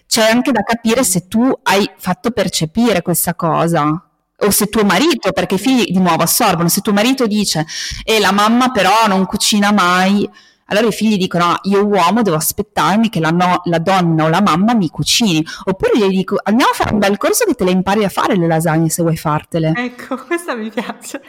[0.07, 4.01] C'è anche da capire se tu hai fatto percepire questa cosa
[4.39, 7.67] o se tuo marito, perché i figli di nuovo assorbono, se tuo marito dice
[8.05, 10.29] e eh, la mamma però non cucina mai,
[10.67, 14.29] allora i figli dicono, ah, io uomo devo aspettarmi che la, no, la, donna o
[14.29, 15.45] la mamma mi cucini.
[15.65, 18.37] Oppure gli dico, andiamo a fare un bel corso che te le impari a fare
[18.37, 19.73] le lasagne se vuoi fartele.
[19.77, 21.23] Ecco, questa mi piace.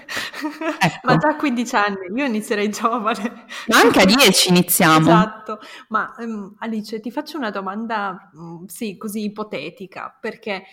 [0.79, 0.99] Ecco.
[1.03, 3.45] Ma già a 15 anni, io inizierei giovane.
[3.67, 4.99] Ma anche a 10 iniziamo.
[4.99, 5.59] Esatto.
[5.89, 10.63] Ma um, Alice, ti faccio una domanda, um, sì, così ipotetica, perché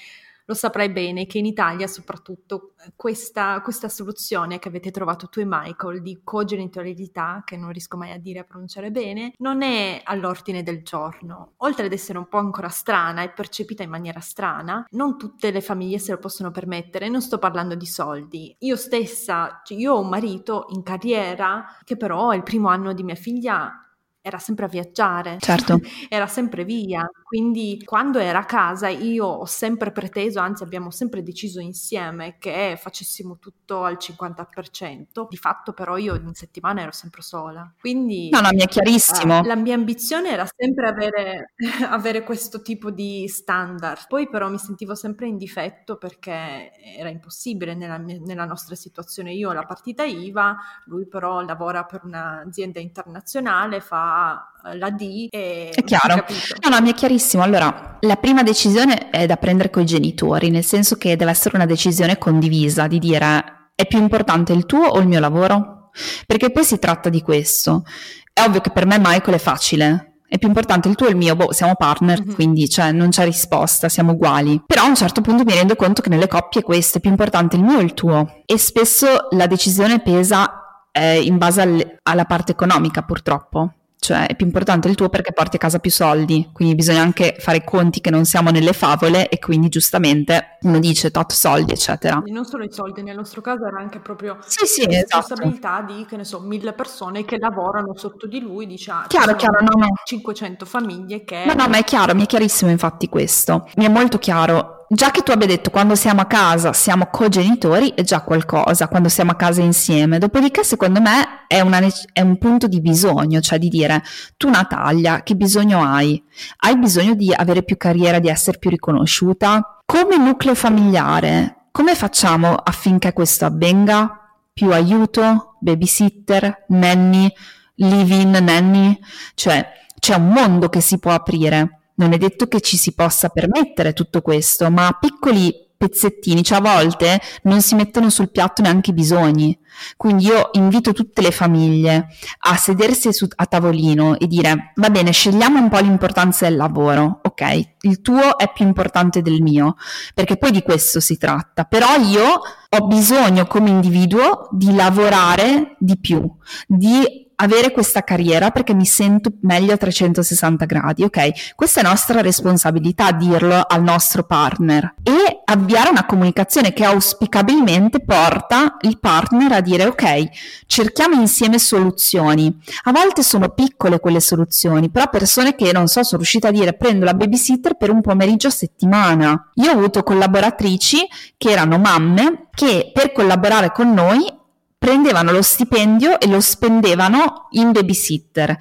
[0.46, 5.44] lo saprai bene che in Italia soprattutto questa, questa, soluzione che avete trovato tu e
[5.46, 10.62] Michael di cogenitorialità, che non riesco mai a dire a pronunciare bene, non è all'ordine
[10.62, 11.52] del giorno.
[11.58, 15.60] Oltre ad essere un po' ancora strana e percepita in maniera strana, non tutte le
[15.60, 18.54] famiglie se lo possono permettere, non sto parlando di soldi.
[18.60, 23.02] Io stessa, cioè io ho un marito in carriera che però il primo anno di
[23.02, 23.84] mia figlia
[24.26, 25.78] era sempre a viaggiare, certo.
[26.08, 27.06] era sempre via.
[27.34, 32.78] Quindi quando era a casa io ho sempre preteso, anzi abbiamo sempre deciso insieme che
[32.80, 35.26] facessimo tutto al 50%.
[35.28, 37.74] Di fatto però io in settimana ero sempre sola.
[37.76, 39.40] Quindi No, no, mi è chiarissimo.
[39.40, 41.54] Uh, la mia ambizione era sempre avere,
[41.90, 44.06] avere questo tipo di standard.
[44.06, 49.32] Poi però mi sentivo sempre in difetto perché era impossibile nella, nella nostra situazione.
[49.32, 55.70] Io ho la partita IVA, lui però lavora per un'azienda internazionale, fa la D e...
[55.74, 56.24] È chiaro.
[56.62, 57.42] No, no, mi è chiarissimo.
[57.42, 61.56] Allora, la prima decisione è da prendere con i genitori, nel senso che deve essere
[61.56, 65.90] una decisione condivisa, di dire è più importante il tuo o il mio lavoro?
[66.26, 67.84] Perché poi si tratta di questo.
[68.32, 71.16] È ovvio che per me Michael è facile, è più importante il tuo e il
[71.16, 72.34] mio, boh, siamo partner, mm-hmm.
[72.34, 74.62] quindi cioè, non c'è risposta, siamo uguali.
[74.66, 77.56] Però a un certo punto mi rendo conto che nelle coppie questo è più importante
[77.56, 78.42] il mio o il tuo.
[78.44, 84.36] E spesso la decisione pesa eh, in base al, alla parte economica, purtroppo cioè è
[84.36, 87.64] più importante il tuo perché porti a casa più soldi, quindi bisogna anche fare i
[87.64, 92.22] conti che non siamo nelle favole e quindi giustamente uno dice tot soldi eccetera.
[92.22, 95.18] E non solo i soldi, nel nostro caso era anche proprio sì, sì, la esatto.
[95.20, 99.36] responsabilità di, che ne so, mille persone che lavorano sotto di lui, dice ah, chiaro,
[99.36, 99.88] chiaro, no, no.
[100.04, 101.44] 500 famiglie che...
[101.46, 105.10] No, no, ma è chiaro, mi è chiarissimo infatti questo, mi è molto chiaro già
[105.10, 109.32] che tu abbia detto quando siamo a casa siamo cogenitori è già qualcosa, quando siamo
[109.32, 110.18] a casa insieme.
[110.18, 111.80] Dopodiché, secondo me, è, una,
[112.12, 114.02] è, un punto di bisogno, cioè di dire
[114.36, 116.22] tu Natalia, che bisogno hai?
[116.58, 119.80] Hai bisogno di avere più carriera, di essere più riconosciuta?
[119.84, 124.20] Come nucleo familiare, come facciamo affinché questo avvenga?
[124.52, 127.30] Più aiuto, babysitter, nanny,
[127.74, 128.98] live-in nanny?
[129.34, 129.66] Cioè,
[129.98, 133.92] c'è un mondo che si può aprire non è detto che ci si possa permettere
[133.92, 138.94] tutto questo, ma piccoli pezzettini, cioè a volte non si mettono sul piatto neanche i
[138.94, 139.58] bisogni.
[139.96, 142.06] Quindi io invito tutte le famiglie
[142.38, 147.20] a sedersi su, a tavolino e dire va bene, scegliamo un po' l'importanza del lavoro,
[147.22, 147.72] ok?
[147.80, 149.76] Il tuo è più importante del mio,
[150.14, 152.24] perché poi di questo si tratta, però io
[152.68, 156.24] ho bisogno come individuo di lavorare di più,
[156.66, 161.54] di avere questa carriera perché mi sento meglio a 360 gradi, ok?
[161.54, 168.76] Questa è nostra responsabilità dirlo al nostro partner e avviare una comunicazione che auspicabilmente porta
[168.82, 172.56] il partner a dire ok, cerchiamo insieme soluzioni.
[172.84, 176.74] A volte sono piccole quelle soluzioni, però persone che non so, sono riuscite a dire
[176.74, 179.50] prendo la babysitter per un pomeriggio a settimana.
[179.54, 181.06] Io ho avuto collaboratrici
[181.36, 184.42] che erano mamme che per collaborare con noi
[184.84, 188.54] prendevano lo stipendio e lo spendevano in babysitter,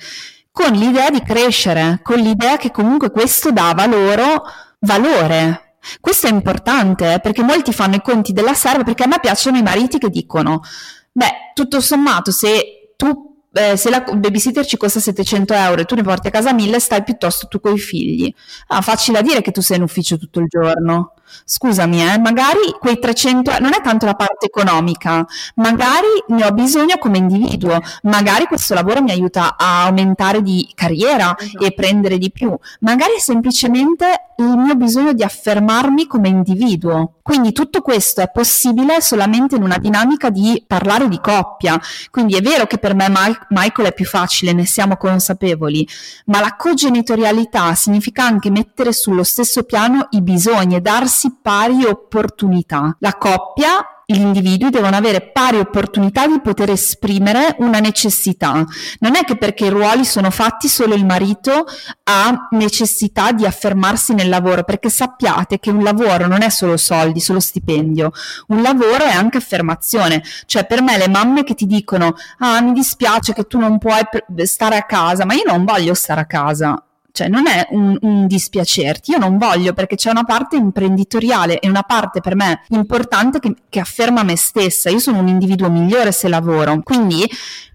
[0.53, 4.45] con l'idea di crescere, con l'idea che comunque questo dava loro
[4.79, 5.75] valore.
[5.99, 9.57] Questo è importante eh, perché molti fanno i conti della serva perché a me piacciono
[9.57, 10.61] i mariti che dicono,
[11.11, 15.95] beh, tutto sommato se tu eh, se la babysitter ci costa 700 euro e tu
[15.95, 18.33] ne porti a casa 1000, stai piuttosto tu con i figli.
[18.67, 21.15] Ah, facile da dire che tu sei in ufficio tutto il giorno
[21.45, 25.25] scusami, eh, magari quei 300, non è tanto la parte economica,
[25.55, 31.35] magari ne ho bisogno come individuo, magari questo lavoro mi aiuta a aumentare di carriera
[31.37, 31.65] esatto.
[31.65, 37.15] e prendere di più, magari è semplicemente il mio bisogno di affermarmi come individuo.
[37.21, 41.79] Quindi tutto questo è possibile solamente in una dinamica di parlare di coppia.
[42.09, 43.07] Quindi è vero che per me
[43.49, 45.87] Michael è più facile, ne siamo consapevoli,
[46.25, 51.85] ma la cogenitorialità significa anche mettere sullo stesso piano i bisogni e darsi darsi pari
[51.85, 52.95] opportunità.
[52.99, 58.51] La coppia gli individui devono avere pari opportunità di poter esprimere una necessità.
[58.99, 61.65] Non è che perché i ruoli sono fatti solo il marito
[62.03, 67.21] ha necessità di affermarsi nel lavoro, perché sappiate che un lavoro non è solo soldi,
[67.21, 68.11] solo stipendio,
[68.47, 70.21] un lavoro è anche affermazione.
[70.45, 74.01] Cioè per me le mamme che ti dicono "Ah, mi dispiace che tu non puoi
[74.43, 76.83] stare a casa", ma io non voglio stare a casa
[77.13, 81.69] cioè non è un, un, dispiacerti, io non voglio perché c'è una parte imprenditoriale e
[81.69, 86.11] una parte per me importante che, che afferma me stessa, io sono un individuo migliore
[86.11, 87.29] se lavoro, quindi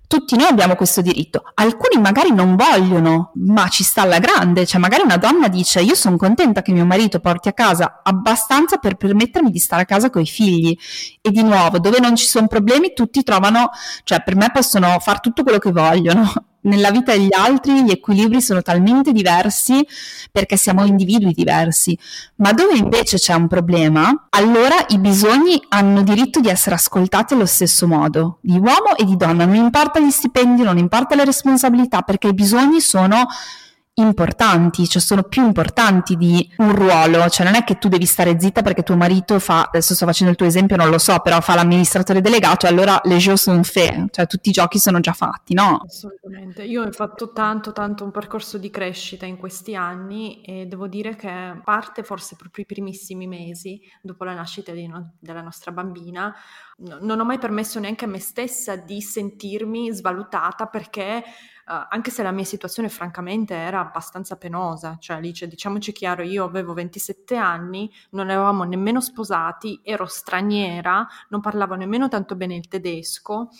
[0.08, 1.42] tutti noi abbiamo questo diritto.
[1.54, 4.64] Alcuni magari non vogliono, ma ci sta alla grande.
[4.64, 8.78] Cioè, magari una donna dice: Io sono contenta che mio marito porti a casa abbastanza
[8.78, 10.74] per permettermi di stare a casa con i figli.
[11.20, 13.68] E di nuovo, dove non ci sono problemi, tutti trovano,
[14.02, 16.32] cioè, per me possono fare tutto quello che vogliono
[16.68, 19.86] nella vita degli altri gli equilibri sono talmente diversi
[20.30, 21.98] perché siamo individui diversi,
[22.36, 27.46] ma dove invece c'è un problema, allora i bisogni hanno diritto di essere ascoltati allo
[27.46, 32.02] stesso modo, di uomo e di donna, non importa gli stipendi, non importa le responsabilità,
[32.02, 33.26] perché i bisogni sono
[34.00, 38.38] importanti, cioè sono più importanti di un ruolo, cioè non è che tu devi stare
[38.38, 41.40] zitta perché tuo marito fa, adesso sto facendo il tuo esempio, non lo so, però
[41.40, 45.12] fa l'amministratore delegato e allora le jeux sont faits, cioè tutti i giochi sono già
[45.12, 45.82] fatti, no?
[45.84, 50.86] Assolutamente, io ho fatto tanto tanto un percorso di crescita in questi anni e devo
[50.86, 56.34] dire che parte forse proprio i primissimi mesi dopo la nascita no- della nostra bambina,
[56.78, 61.24] no- non ho mai permesso neanche a me stessa di sentirmi svalutata perché
[61.68, 66.44] Uh, anche se la mia situazione francamente era abbastanza penosa, cioè Alice, diciamoci chiaro, io
[66.44, 72.68] avevo 27 anni, non eravamo nemmeno sposati, ero straniera, non parlavo nemmeno tanto bene il
[72.68, 73.50] tedesco,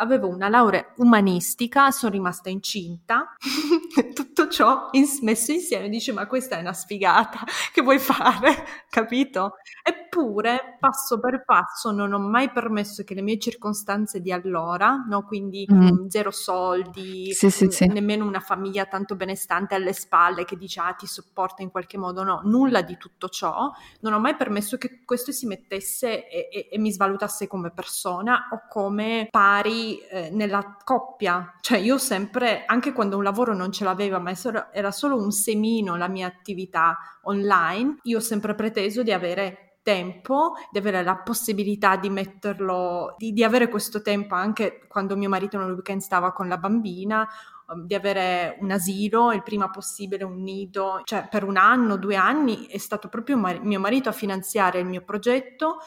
[0.00, 3.36] avevo una laurea umanistica, sono rimasta incinta,
[4.14, 4.88] tutto ciò
[5.20, 7.40] messo insieme dice ma questa è una sfigata,
[7.72, 9.56] che vuoi fare, capito?
[9.82, 15.24] Eppure passo per passo non ho mai permesso che le mie circostanze di allora, no?
[15.24, 16.08] quindi mm.
[16.08, 17.86] zero soldi, sì, sì, sì.
[17.86, 22.22] nemmeno una famiglia tanto benestante alle spalle che dice ah ti sopporta in qualche modo,
[22.24, 23.70] no, nulla di tutto ciò,
[24.00, 28.48] non ho mai permesso che questo si mettesse e, e, e mi svalutasse come persona
[28.52, 31.54] o come pari eh, nella coppia.
[31.60, 34.32] Cioè io sempre, anche quando un lavoro non ce l'aveva, ma
[34.72, 40.52] era solo un semino la mia attività online, io ho sempre preteso di avere tempo,
[40.70, 45.58] di avere la possibilità di metterlo, di, di avere questo tempo anche quando mio marito
[45.58, 47.26] nel weekend stava con la bambina
[47.68, 52.16] um, di avere un asilo il prima possibile, un nido, cioè per un anno, due
[52.16, 55.78] anni è stato proprio mio marito a finanziare il mio progetto,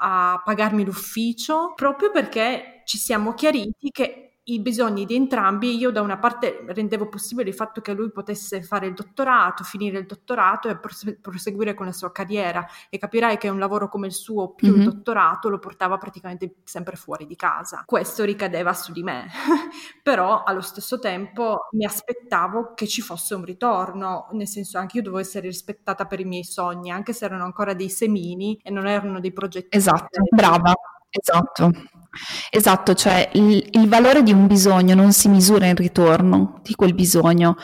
[0.00, 6.00] a pagarmi l'ufficio, proprio perché ci siamo chiariti che i bisogni di entrambi, io da
[6.00, 10.70] una parte rendevo possibile il fatto che lui potesse fare il dottorato, finire il dottorato
[10.70, 10.78] e
[11.20, 14.80] proseguire con la sua carriera e capirai che un lavoro come il suo più mm-hmm.
[14.80, 17.82] il dottorato lo portava praticamente sempre fuori di casa.
[17.84, 19.26] Questo ricadeva su di me,
[20.02, 25.02] però allo stesso tempo mi aspettavo che ci fosse un ritorno, nel senso anche io
[25.02, 28.86] dovevo essere rispettata per i miei sogni, anche se erano ancora dei semini e non
[28.86, 29.76] erano dei progetti.
[29.76, 30.72] Esatto, brava,
[31.10, 31.70] esatto.
[32.50, 36.94] Esatto, cioè il, il valore di un bisogno non si misura in ritorno di quel
[36.94, 37.56] bisogno.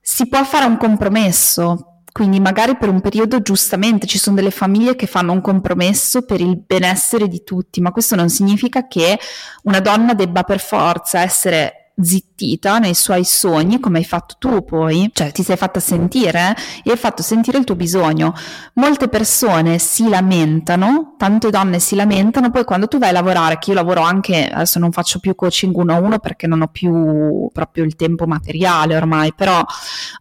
[0.00, 4.96] Si può fare un compromesso, quindi magari per un periodo giustamente ci sono delle famiglie
[4.96, 9.18] che fanno un compromesso per il benessere di tutti, ma questo non significa che
[9.64, 15.10] una donna debba per forza essere zittita nei suoi sogni come hai fatto tu poi,
[15.12, 18.34] cioè ti sei fatta sentire e hai fatto sentire il tuo bisogno.
[18.74, 23.70] Molte persone si lamentano, tante donne si lamentano, poi quando tu vai a lavorare, che
[23.70, 27.48] io lavoro anche, adesso non faccio più coaching uno a uno perché non ho più
[27.52, 29.64] proprio il tempo materiale ormai, però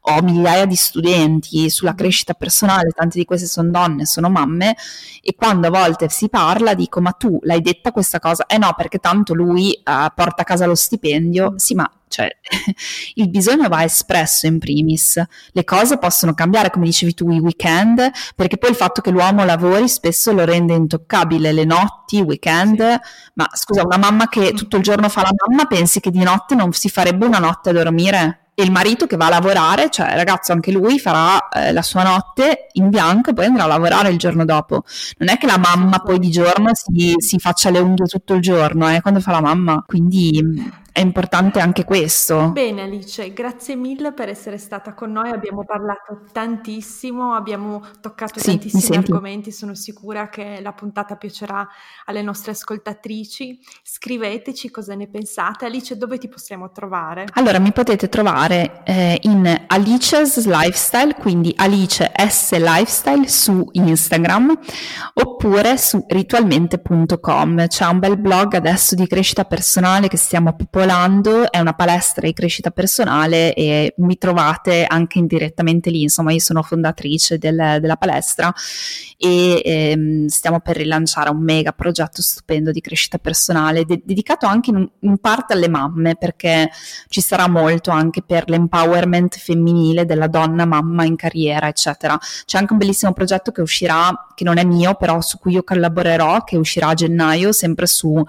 [0.01, 4.75] ho migliaia di studenti sulla crescita personale, tante di queste sono donne, sono mamme
[5.21, 8.45] e quando a volte si parla dico ma tu l'hai detta questa cosa?
[8.45, 12.27] Eh no perché tanto lui uh, porta a casa lo stipendio sì, ma cioè,
[13.15, 15.21] il bisogno va espresso in primis.
[15.51, 19.45] Le cose possono cambiare, come dicevi tu, i weekend, perché poi il fatto che l'uomo
[19.45, 21.53] lavori spesso lo rende intoccabile.
[21.53, 22.79] Le notti, i weekend.
[23.35, 26.53] Ma scusa, una mamma che tutto il giorno fa la mamma, pensi che di notte
[26.53, 28.39] non si farebbe una notte a dormire?
[28.55, 32.03] e il marito che va a lavorare, cioè ragazzo anche lui farà eh, la sua
[32.03, 34.83] notte in bianco e poi andrà a lavorare il giorno dopo.
[35.17, 38.41] Non è che la mamma poi di giorno si, si faccia le unghie tutto il
[38.41, 39.83] giorno, eh, quando fa la mamma.
[39.87, 42.51] Quindi è importante anche questo.
[42.51, 48.51] Bene Alice, grazie mille per essere stata con noi, abbiamo parlato tantissimo, abbiamo toccato sì,
[48.51, 51.67] tantissimi argomenti, sono sicura che la puntata piacerà
[52.05, 53.59] alle nostre ascoltatrici.
[53.81, 55.65] Scriveteci cosa ne pensate.
[55.65, 57.25] Alice, dove ti possiamo trovare?
[57.33, 64.59] Allora, mi potete trovare eh, in Alice's Lifestyle, quindi Alice S Lifestyle su Instagram
[65.15, 67.65] oppure su ritualmente.com.
[67.65, 72.27] C'è un bel blog adesso di crescita personale che stiamo popolando Volando è una palestra
[72.27, 77.95] di crescita personale e mi trovate anche indirettamente lì, insomma io sono fondatrice del, della
[77.95, 78.53] palestra
[79.17, 84.71] e ehm, stiamo per rilanciare un mega progetto stupendo di crescita personale de- dedicato anche
[84.71, 86.69] in, in, parte alle mamme perché
[87.07, 92.19] ci sarà molto anche per l'empowerment femminile della donna mamma in carriera eccetera.
[92.43, 95.63] C'è anche un bellissimo progetto che uscirà, che non è mio però su cui io
[95.63, 98.21] collaborerò, che uscirà a gennaio sempre su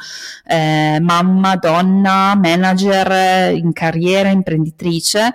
[0.46, 5.32] eh, mamma, donna, manager in carriera, imprenditrice.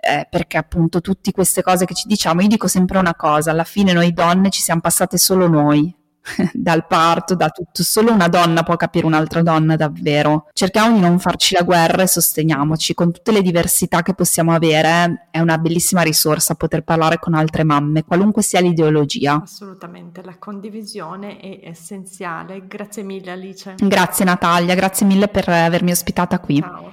[0.00, 3.64] Eh, perché appunto tutte queste cose che ci diciamo, io dico sempre una cosa, alla
[3.64, 5.92] fine noi donne ci siamo passate solo noi,
[6.52, 7.82] dal parto, da tutto.
[7.82, 10.48] Solo una donna può capire un'altra donna davvero.
[10.52, 12.94] Cerchiamo di non farci la guerra e sosteniamoci.
[12.94, 17.64] Con tutte le diversità che possiamo avere, è una bellissima risorsa poter parlare con altre
[17.64, 19.40] mamme, qualunque sia l'ideologia.
[19.42, 22.66] Assolutamente, la condivisione è essenziale.
[22.66, 23.74] Grazie mille Alice.
[23.78, 26.60] Grazie Natalia, grazie mille per avermi ospitata qui.
[26.60, 26.92] Ciao.